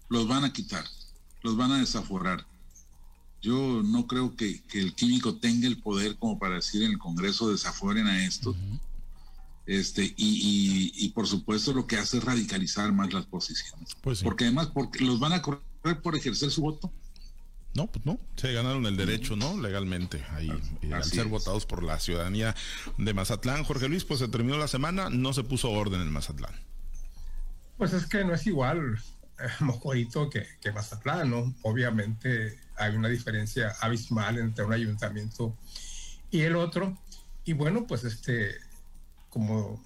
los 0.10 0.28
van 0.28 0.44
a 0.44 0.54
quitar, 0.54 0.86
los 1.44 1.56
van 1.56 1.72
a 1.72 1.80
desaforar. 1.80 2.46
Yo 3.42 3.84
no 3.84 4.08
creo 4.08 4.36
que, 4.36 4.64
el 4.74 4.96
químico 4.96 5.36
tenga 5.36 5.68
el 5.68 5.80
poder 5.80 6.18
como 6.18 6.40
para 6.40 6.56
decir 6.56 6.84
en 6.84 6.92
el 6.92 6.98
Congreso 6.98 7.52
desaforen 7.52 8.08
a 8.08 8.26
esto. 8.26 8.56
Este, 9.68 10.14
y, 10.18 11.10
por 11.10 11.28
supuesto 11.28 11.74
lo 11.74 11.88
que 11.88 11.98
hace 11.98 12.18
es 12.18 12.24
radicalizar 12.24 12.92
más 12.92 13.14
las 13.14 13.26
posiciones. 13.26 13.96
Pues 14.02 14.24
porque 14.24 14.46
además 14.46 14.68
porque 14.74 15.04
los 15.04 15.20
van 15.20 15.34
a 15.34 15.42
correr 15.42 16.02
por 16.02 16.16
ejercer 16.16 16.52
su 16.52 16.62
voto. 16.62 16.92
No, 17.76 17.88
pues 17.88 18.06
no, 18.06 18.20
se 18.38 18.54
ganaron 18.54 18.86
el 18.86 18.96
derecho, 18.96 19.36
¿no? 19.36 19.60
Legalmente, 19.60 20.24
ahí, 20.32 20.50
eh, 20.82 20.94
al 20.94 21.04
ser 21.04 21.26
votados 21.26 21.66
por 21.66 21.84
la 21.84 22.00
ciudadanía 22.00 22.56
de 22.98 23.14
Mazatlán. 23.14 23.66
Jorge 23.66 23.90
Luis, 23.90 24.06
pues 24.06 24.22
se 24.22 24.30
terminó 24.30 24.58
la 24.58 24.70
semana, 24.70 25.10
no 25.10 25.34
se 25.34 25.44
puso 25.44 25.70
orden 25.72 26.00
en 26.00 26.10
Mazatlán. 26.10 26.54
Pues 27.78 27.92
es 27.92 28.06
que 28.06 28.24
no 28.24 28.34
es 28.34 28.48
igual 28.48 28.98
eh, 29.40 29.48
Mojorito 29.60 30.30
que, 30.30 30.48
que 30.62 30.72
Mazatlán, 30.72 31.30
¿no? 31.30 31.54
Obviamente 31.64 32.58
hay 32.78 32.96
una 32.96 33.10
diferencia 33.10 33.76
abismal 33.82 34.38
entre 34.38 34.64
un 34.64 34.72
ayuntamiento 34.72 35.58
y 36.32 36.42
el 36.42 36.56
otro. 36.56 36.98
Y 37.44 37.52
bueno, 37.54 37.86
pues 37.86 38.06
este, 38.06 38.56
como 39.30 39.84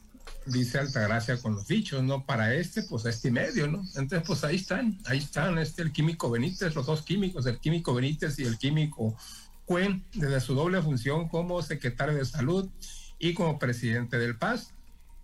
dice 0.50 0.80
Altagracia 0.80 1.38
con 1.38 1.56
los 1.56 1.68
dichos, 1.68 2.04
¿no? 2.04 2.26
Para 2.26 2.54
este, 2.54 2.84
pues 2.84 3.06
este 3.06 3.30
y 3.30 3.32
medio, 3.32 3.68
¿no? 3.68 3.84
Entonces, 3.96 4.24
pues 4.26 4.44
ahí 4.44 4.56
están, 4.58 4.98
ahí 5.06 5.20
están, 5.20 5.58
este, 5.58 5.82
el 5.82 5.92
químico 5.92 6.30
Benítez, 6.30 6.76
los 6.76 6.86
dos 6.86 7.02
químicos, 7.02 7.46
el 7.46 7.60
químico 7.60 7.94
Benítez 7.94 8.38
y 8.40 8.44
el 8.44 8.58
químico 8.58 9.16
Cuen, 9.66 10.04
desde 10.14 10.42
su 10.42 10.56
doble 10.56 10.82
función 10.82 11.30
como 11.30 11.62
secretario 11.62 12.16
de 12.16 12.26
salud 12.26 12.68
y 13.20 13.34
como 13.34 13.60
presidente 13.60 14.18
del 14.18 14.36
Paz. 14.36 14.74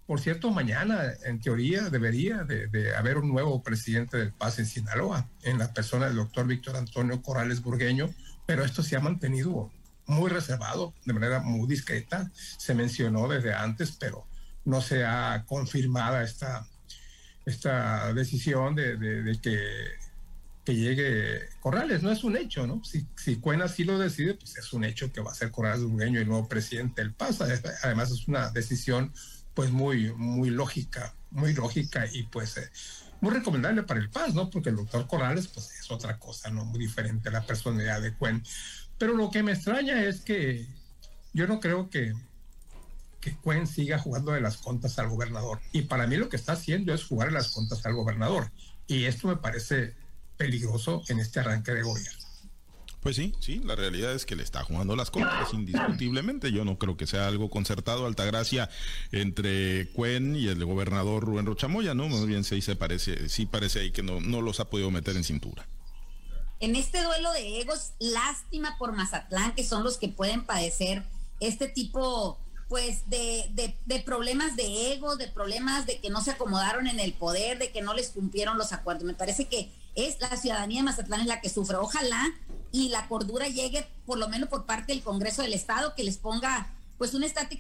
Por 0.06 0.20
cierto, 0.20 0.52
mañana, 0.52 1.02
en 1.24 1.40
teoría, 1.40 1.90
debería 1.90 2.44
de, 2.44 2.68
de 2.68 2.96
haber 2.96 3.18
un 3.18 3.28
nuevo 3.30 3.64
presidente 3.64 4.18
del 4.18 4.32
Paz 4.32 4.60
en 4.60 4.68
Sinaloa, 4.68 5.28
en 5.42 5.58
la 5.58 5.74
persona 5.74 6.06
del 6.06 6.18
doctor 6.18 6.46
Víctor 6.46 6.76
Antonio 6.76 7.22
Corrales 7.24 7.62
Burgueño, 7.62 8.14
pero 8.46 8.64
esto 8.64 8.84
se 8.84 8.96
ha 8.96 9.00
mantenido 9.00 9.72
muy 10.08 10.30
reservado, 10.30 10.94
de 11.06 11.14
manera 11.14 11.40
muy 11.42 11.68
discreta. 11.68 12.32
Se 12.36 12.76
mencionó 12.76 13.28
desde 13.28 13.54
antes, 13.54 13.92
pero 13.92 14.26
no 14.66 14.82
se 14.82 15.06
ha 15.06 15.46
confirmada 15.48 16.24
esta, 16.24 16.68
esta 17.46 18.14
decisión 18.14 18.76
de, 18.76 18.98
de, 18.98 19.40
que, 19.40 19.60
que, 20.66 20.76
llegue 20.76 21.42
Corrales. 21.62 22.02
No 22.04 22.12
es 22.12 22.24
un 22.24 22.36
hecho, 22.36 22.68
¿no? 22.68 22.84
Si, 22.84 23.06
si 23.16 23.38
Cuen 23.38 23.62
así 23.62 23.84
lo 23.84 23.98
decide, 23.98 24.34
pues 24.34 24.58
es 24.58 24.74
un 24.74 24.84
hecho 24.84 25.14
que 25.14 25.22
va 25.22 25.32
a 25.32 25.36
ser 25.36 25.52
Corrales 25.52 25.84
Burgueño 25.84 26.20
el 26.20 26.28
nuevo 26.28 26.50
presidente 26.50 27.02
del 27.02 27.14
PASA. 27.14 27.48
Además 27.84 28.12
es 28.12 28.28
una 28.28 28.50
decisión 28.50 29.14
pues 29.54 29.72
muy, 29.72 30.12
muy 30.14 30.50
lógica, 30.50 31.14
muy 31.32 31.54
lógica 31.54 32.06
y 32.12 32.24
pues 32.24 32.58
eh, 32.58 32.70
muy 33.22 33.32
recomendable 33.34 33.84
para 33.84 34.00
el 34.00 34.10
PAS, 34.10 34.34
¿no? 34.34 34.50
Porque 34.50 34.70
el 34.70 34.76
doctor 34.76 35.08
Corrales 35.08 35.48
pues 35.48 35.72
es 35.80 35.90
otra 35.92 36.18
cosa, 36.20 36.50
¿no? 36.50 36.66
Muy 36.66 36.80
diferente 36.80 37.30
a 37.30 37.32
la 37.32 37.46
personalidad 37.46 38.02
de 38.02 38.14
Cuen. 38.14 38.44
Pero 38.98 39.14
lo 39.14 39.30
que 39.30 39.44
me 39.44 39.54
extraña 39.54 40.04
es 40.04 40.22
que 40.22 40.68
yo 41.34 41.48
no 41.48 41.60
creo 41.60 41.90
que 41.90 42.14
que 43.26 43.36
Cuen 43.38 43.66
siga 43.66 43.98
jugando 43.98 44.34
de 44.34 44.42
las 44.42 44.58
contas 44.58 45.00
al 45.00 45.10
gobernador. 45.10 45.60
Y 45.72 45.82
para 45.84 46.06
mí 46.06 46.16
lo 46.16 46.30
que 46.30 46.36
está 46.36 46.52
haciendo 46.52 46.94
es 46.94 47.04
jugar 47.04 47.30
de 47.30 47.34
las 47.34 47.50
contas 47.50 47.84
al 47.88 47.96
gobernador. 47.96 48.52
Y 48.86 49.06
esto 49.06 49.28
me 49.28 49.36
parece 49.36 49.96
peligroso 50.38 51.02
en 51.10 51.20
este 51.20 51.40
arranque 51.40 51.72
de 51.72 51.82
gobierno. 51.82 52.20
Pues 53.02 53.16
sí, 53.16 53.34
sí, 53.40 53.62
la 53.64 53.76
realidad 53.76 54.14
es 54.14 54.28
que 54.28 54.36
le 54.36 54.44
está 54.44 54.64
jugando 54.64 54.96
las 54.96 55.10
contas 55.10 55.52
indiscutiblemente. 55.54 56.52
Yo 56.52 56.66
no 56.66 56.78
creo 56.78 56.98
que 56.98 57.08
sea 57.08 57.28
algo 57.28 57.50
concertado, 57.50 58.06
Altagracia, 58.06 58.70
entre 59.12 59.92
Cuen 59.94 60.36
y 60.36 60.48
el 60.48 60.64
gobernador 60.64 61.24
Rubén 61.24 61.48
Rochamoya, 61.48 61.96
¿no? 61.96 62.08
Más 62.08 62.28
bien 62.28 62.44
sí 62.44 62.62
se 62.62 62.76
parece, 62.76 63.28
sí 63.28 63.48
parece 63.48 63.80
ahí 63.80 63.92
que 63.92 64.04
no, 64.04 64.22
no 64.22 64.42
los 64.42 64.60
ha 64.60 64.70
podido 64.70 64.92
meter 64.92 65.16
en 65.16 65.24
cintura. 65.24 65.68
En 66.60 66.76
este 66.76 67.02
duelo 67.02 67.32
de 67.34 67.62
egos, 67.62 67.94
lástima 68.00 68.78
por 68.78 68.94
Mazatlán, 68.94 69.56
que 69.56 69.64
son 69.64 69.84
los 69.84 69.98
que 69.98 70.10
pueden 70.10 70.46
padecer 70.46 71.04
este 71.40 71.68
tipo 71.68 72.40
pues 72.70 73.10
de, 73.10 73.50
de, 73.54 73.78
de, 73.86 74.00
problemas 74.00 74.56
de 74.56 74.94
ego, 74.94 75.16
de 75.18 75.28
problemas 75.28 75.86
de 75.86 76.00
que 76.00 76.10
no 76.10 76.22
se 76.22 76.32
acomodaron 76.32 76.88
en 76.88 77.00
el 77.00 77.14
poder, 77.14 77.60
de 77.60 77.72
que 77.72 77.82
no 77.82 77.94
les 77.94 78.10
cumplieron 78.10 78.58
los 78.58 78.74
acuerdos. 78.74 79.04
Me 79.04 79.14
parece 79.14 79.46
que 79.46 79.72
es 79.96 80.20
la 80.20 80.36
ciudadanía 80.36 80.82
de 80.82 80.86
Mazatlán 80.86 81.22
es 81.22 81.28
la 81.28 81.42
que 81.42 81.50
sufre. 81.50 81.78
Ojalá 81.78 82.22
y 82.72 82.90
la 82.90 83.08
cordura 83.08 83.48
llegue 83.48 83.88
por 84.06 84.18
lo 84.18 84.28
menos 84.28 84.50
por 84.50 84.66
parte 84.66 84.94
del 84.94 85.04
Congreso 85.04 85.42
del 85.42 85.54
Estado, 85.54 85.96
que 85.96 86.04
les 86.04 86.18
ponga 86.18 86.72
pues 86.98 87.14
un 87.14 87.24
estate, 87.24 87.60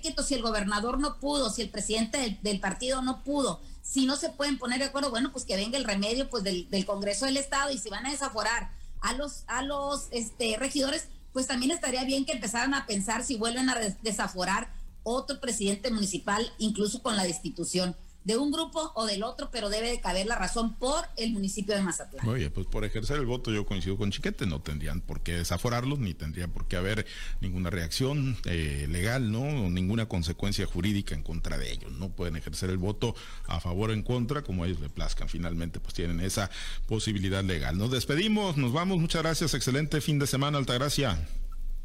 quieto 0.00 0.22
si 0.22 0.34
el 0.34 0.42
gobernador 0.42 0.98
no 0.98 1.18
pudo, 1.18 1.50
si 1.50 1.62
el 1.62 1.70
presidente 1.70 2.38
del, 2.42 2.60
partido 2.60 3.00
no 3.00 3.24
pudo, 3.24 3.60
si 3.82 4.04
no 4.04 4.16
se 4.16 4.28
pueden 4.28 4.58
poner 4.58 4.78
de 4.78 4.86
acuerdo, 4.86 5.10
bueno, 5.10 5.32
pues 5.32 5.44
que 5.44 5.56
venga 5.56 5.78
el 5.78 5.84
remedio 5.84 6.28
pues 6.28 6.44
del, 6.44 6.68
del 6.68 6.84
Congreso 6.84 7.24
del 7.24 7.38
Estado 7.38 7.70
y 7.70 7.78
si 7.78 7.88
van 7.88 8.04
a 8.04 8.10
desaforar 8.10 8.70
a 9.00 9.14
los, 9.14 9.44
a 9.46 9.62
los 9.62 10.08
este, 10.10 10.56
regidores, 10.58 11.08
pues 11.36 11.48
también 11.48 11.70
estaría 11.70 12.02
bien 12.04 12.24
que 12.24 12.32
empezaran 12.32 12.72
a 12.72 12.86
pensar 12.86 13.22
si 13.22 13.36
vuelven 13.36 13.68
a 13.68 13.78
desaforar 14.00 14.72
otro 15.02 15.38
presidente 15.38 15.90
municipal, 15.90 16.50
incluso 16.56 17.02
con 17.02 17.14
la 17.14 17.24
destitución 17.24 17.94
de 18.26 18.36
un 18.36 18.50
grupo 18.50 18.90
o 18.96 19.06
del 19.06 19.22
otro, 19.22 19.50
pero 19.52 19.68
debe 19.68 19.88
de 19.88 20.00
caber 20.00 20.26
la 20.26 20.34
razón 20.34 20.74
por 20.74 21.04
el 21.16 21.32
municipio 21.32 21.76
de 21.76 21.82
Mazatlán. 21.82 22.28
Oye, 22.28 22.50
pues 22.50 22.66
por 22.66 22.84
ejercer 22.84 23.18
el 23.20 23.24
voto 23.24 23.52
yo 23.52 23.64
coincido 23.64 23.96
con 23.96 24.10
Chiquete, 24.10 24.46
no 24.46 24.60
tendrían 24.60 25.00
por 25.00 25.20
qué 25.20 25.34
desaforarlos, 25.34 26.00
ni 26.00 26.12
tendría 26.12 26.48
por 26.48 26.66
qué 26.66 26.76
haber 26.76 27.06
ninguna 27.40 27.70
reacción 27.70 28.36
eh, 28.44 28.88
legal, 28.90 29.30
¿no? 29.30 29.42
O 29.42 29.70
ninguna 29.70 30.06
consecuencia 30.06 30.66
jurídica 30.66 31.14
en 31.14 31.22
contra 31.22 31.56
de 31.56 31.70
ellos. 31.70 31.92
No 31.92 32.08
pueden 32.08 32.34
ejercer 32.34 32.68
el 32.70 32.78
voto 32.78 33.14
a 33.46 33.60
favor 33.60 33.90
o 33.90 33.92
en 33.92 34.02
contra, 34.02 34.42
como 34.42 34.64
ellos 34.64 34.80
le 34.80 34.88
plazcan. 34.88 35.28
Finalmente, 35.28 35.78
pues 35.78 35.94
tienen 35.94 36.18
esa 36.18 36.50
posibilidad 36.86 37.44
legal. 37.44 37.78
Nos 37.78 37.92
despedimos, 37.92 38.56
nos 38.56 38.72
vamos, 38.72 38.98
muchas 38.98 39.22
gracias, 39.22 39.54
excelente 39.54 40.00
fin 40.00 40.18
de 40.18 40.26
semana, 40.26 40.58
Altagracia. 40.58 41.16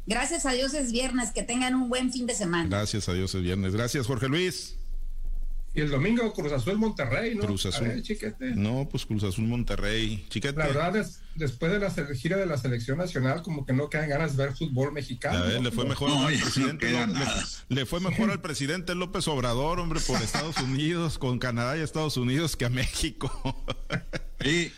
Gracias 0.06 0.44
a 0.44 0.50
Dios 0.50 0.74
es 0.74 0.90
viernes, 0.90 1.30
que 1.30 1.44
tengan 1.44 1.76
un 1.76 1.88
buen 1.88 2.12
fin 2.12 2.26
de 2.26 2.34
semana. 2.34 2.68
Gracias 2.68 3.08
a 3.08 3.12
Dios 3.12 3.32
es 3.36 3.42
viernes. 3.42 3.74
Gracias, 3.74 4.08
Jorge 4.08 4.26
Luis. 4.26 4.74
Y 5.74 5.80
el 5.80 5.90
domingo 5.90 6.32
Cruz 6.34 6.52
Azul 6.52 6.76
Monterrey, 6.76 7.34
¿no? 7.34 7.42
Cruz 7.42 7.66
Azul. 7.66 8.02
No, 8.56 8.86
pues 8.90 9.06
Cruz 9.06 9.24
Azul 9.24 9.46
Monterrey, 9.46 10.26
chiquete. 10.28 10.58
La 10.58 10.66
verdad 10.66 11.06
después 11.34 11.72
de 11.72 11.78
la 11.78 11.90
gira 12.14 12.36
de 12.36 12.46
la 12.46 12.58
selección 12.58 12.98
nacional, 12.98 13.42
como 13.42 13.64
que 13.64 13.72
no 13.72 13.88
quedan 13.88 14.10
ganas 14.10 14.36
de 14.36 14.44
ver 14.44 14.54
fútbol 14.54 14.92
mexicano. 14.92 15.46
le 15.46 15.70
fue 15.70 15.86
mejor 15.86 16.10
al 16.10 16.38
presidente, 16.38 16.92
le, 17.68 17.86
fue 17.86 18.00
mejor 18.00 18.30
al 18.30 18.40
presidente 18.42 18.94
López 18.94 19.26
Obrador, 19.28 19.80
hombre, 19.80 20.00
por 20.00 20.20
Estados 20.20 20.58
Unidos, 20.58 21.18
con 21.18 21.38
Canadá 21.38 21.78
y 21.78 21.80
Estados 21.80 22.16
Unidos 22.16 22.56
que 22.56 22.66
a 22.66 22.70
México. 22.70 23.30
Sí. 24.42 24.72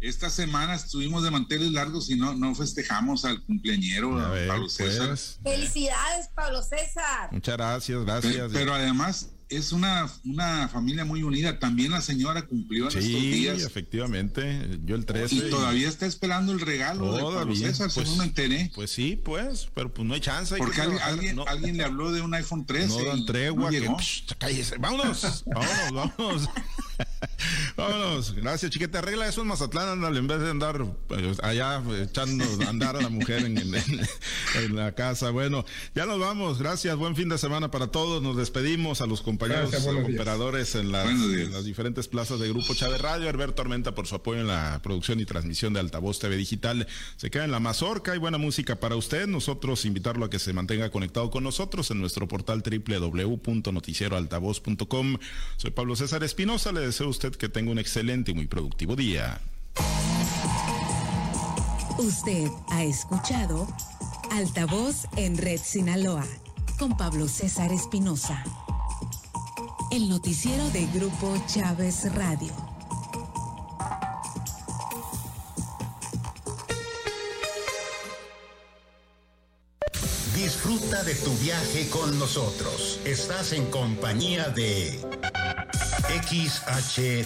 Esta 0.00 0.30
semana 0.30 0.74
estuvimos 0.74 1.22
de 1.22 1.30
manteles 1.30 1.70
largos 1.70 2.08
y 2.08 2.16
no, 2.16 2.34
no 2.34 2.54
festejamos 2.54 3.26
al 3.26 3.42
cumpleañero 3.44 4.18
Pablo 4.48 4.70
César. 4.70 5.08
Pues. 5.08 5.38
Felicidades, 5.44 6.28
Pablo 6.34 6.62
César. 6.62 7.28
Muchas 7.30 7.56
gracias, 7.58 8.02
gracias. 8.02 8.50
pero 8.54 8.72
además 8.72 9.31
es 9.56 9.72
una, 9.72 10.10
una 10.24 10.68
familia 10.68 11.04
muy 11.04 11.22
unida. 11.22 11.58
También 11.58 11.92
la 11.92 12.00
señora 12.00 12.42
cumplió 12.42 12.84
en 12.84 12.98
estos 12.98 13.04
días. 13.04 13.58
Sí, 13.58 13.66
efectivamente. 13.66 14.78
Yo 14.84 14.96
el 14.96 15.04
13. 15.04 15.34
Y, 15.34 15.50
todavía 15.50 15.88
está 15.88 16.06
esperando 16.06 16.52
el 16.52 16.60
regalo 16.60 17.14
de 17.14 17.22
Pablo 17.22 17.54
César, 17.54 17.90
pues, 17.94 18.08
no 18.08 18.16
me 18.16 18.24
enteré. 18.24 18.70
Pues 18.74 18.90
sí, 18.90 19.20
pues, 19.22 19.68
pero 19.74 19.92
pues 19.92 20.06
no 20.06 20.14
hay 20.14 20.20
chance. 20.20 20.56
Porque 20.56 20.80
alguien, 20.80 21.38
alguien, 21.46 21.76
le 21.76 21.84
habló 21.84 22.12
de 22.12 22.20
un 22.20 22.34
iPhone 22.34 22.66
13. 22.66 22.88
No 22.88 23.04
dan 23.04 23.26
tregua. 23.26 23.70
cállese. 24.38 24.78
Vámonos, 24.78 25.44
vámonos, 25.46 25.92
vámonos. 26.16 26.48
Vámonos, 27.76 28.34
gracias 28.34 28.70
chiquete, 28.70 28.98
arregla 28.98 29.28
eso 29.28 29.42
en 29.42 29.48
Mazatlán, 29.48 29.88
ándale, 29.88 30.18
en 30.18 30.26
vez 30.26 30.40
de 30.40 30.50
andar 30.50 30.84
pues, 31.08 31.38
allá 31.42 31.82
echando 32.00 32.44
andar 32.68 32.96
a 32.96 33.02
la 33.02 33.08
mujer 33.08 33.44
en, 33.44 33.58
en, 33.58 34.76
la 34.76 34.92
casa. 34.92 35.30
Bueno, 35.30 35.64
ya 35.94 36.06
nos 36.06 36.18
vamos, 36.18 36.58
gracias, 36.58 36.96
buen 36.96 37.16
fin 37.16 37.28
de 37.28 37.38
semana 37.38 37.70
para 37.70 37.88
todos, 37.88 38.22
nos 38.22 38.36
despedimos 38.36 39.00
a 39.00 39.06
los 39.06 39.22
compañeros 39.22 39.72
operadores 39.74 40.74
en 40.74 40.92
las, 40.92 41.08
en 41.08 41.52
las, 41.52 41.64
diferentes 41.64 42.08
plazas 42.08 42.40
de 42.40 42.48
Grupo 42.48 42.74
Chávez 42.74 43.00
Radio, 43.00 43.28
Herbert 43.28 43.54
Tormenta 43.54 43.94
por 43.94 44.06
su 44.06 44.16
apoyo 44.16 44.40
en 44.40 44.48
la 44.48 44.80
producción 44.82 45.20
y 45.20 45.24
transmisión 45.24 45.72
de 45.72 45.80
Altavoz 45.80 46.18
TV 46.18 46.36
Digital, 46.36 46.86
se 47.16 47.30
queda 47.30 47.44
en 47.44 47.50
la 47.50 47.60
mazorca, 47.60 48.12
hay 48.12 48.18
buena 48.18 48.38
música 48.38 48.76
para 48.76 48.96
usted, 48.96 49.26
nosotros 49.26 49.84
invitarlo 49.84 50.26
a 50.26 50.30
que 50.30 50.38
se 50.38 50.52
mantenga 50.52 50.90
conectado 50.90 51.30
con 51.30 51.44
nosotros 51.44 51.90
en 51.90 52.00
nuestro 52.00 52.28
portal 52.28 52.62
www.noticieroaltavoz.com. 52.62 55.18
Soy 55.56 55.70
Pablo 55.70 55.96
César 55.96 56.22
Espinosa, 56.24 56.72
le 56.72 56.80
deseo 56.92 57.06
a 57.06 57.10
usted 57.10 57.34
que 57.34 57.48
tenga 57.48 57.70
un 57.70 57.78
excelente 57.78 58.32
y 58.32 58.34
muy 58.34 58.46
productivo 58.46 58.94
día. 58.94 59.40
Usted 61.96 62.50
ha 62.68 62.84
escuchado 62.84 63.66
Altavoz 64.30 65.06
en 65.16 65.38
Red 65.38 65.60
Sinaloa 65.62 66.26
con 66.78 66.94
Pablo 66.98 67.28
César 67.28 67.72
Espinosa. 67.72 68.44
El 69.90 70.10
noticiero 70.10 70.68
de 70.70 70.86
Grupo 70.88 71.34
Chávez 71.46 72.14
Radio. 72.14 72.52
Disfruta 80.36 81.02
de 81.04 81.14
tu 81.14 81.32
viaje 81.38 81.88
con 81.88 82.18
nosotros. 82.18 83.00
Estás 83.06 83.52
en 83.54 83.64
compañía 83.70 84.50
de 84.50 85.00
XHTNT 86.12 87.24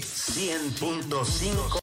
100.5 0.00 1.66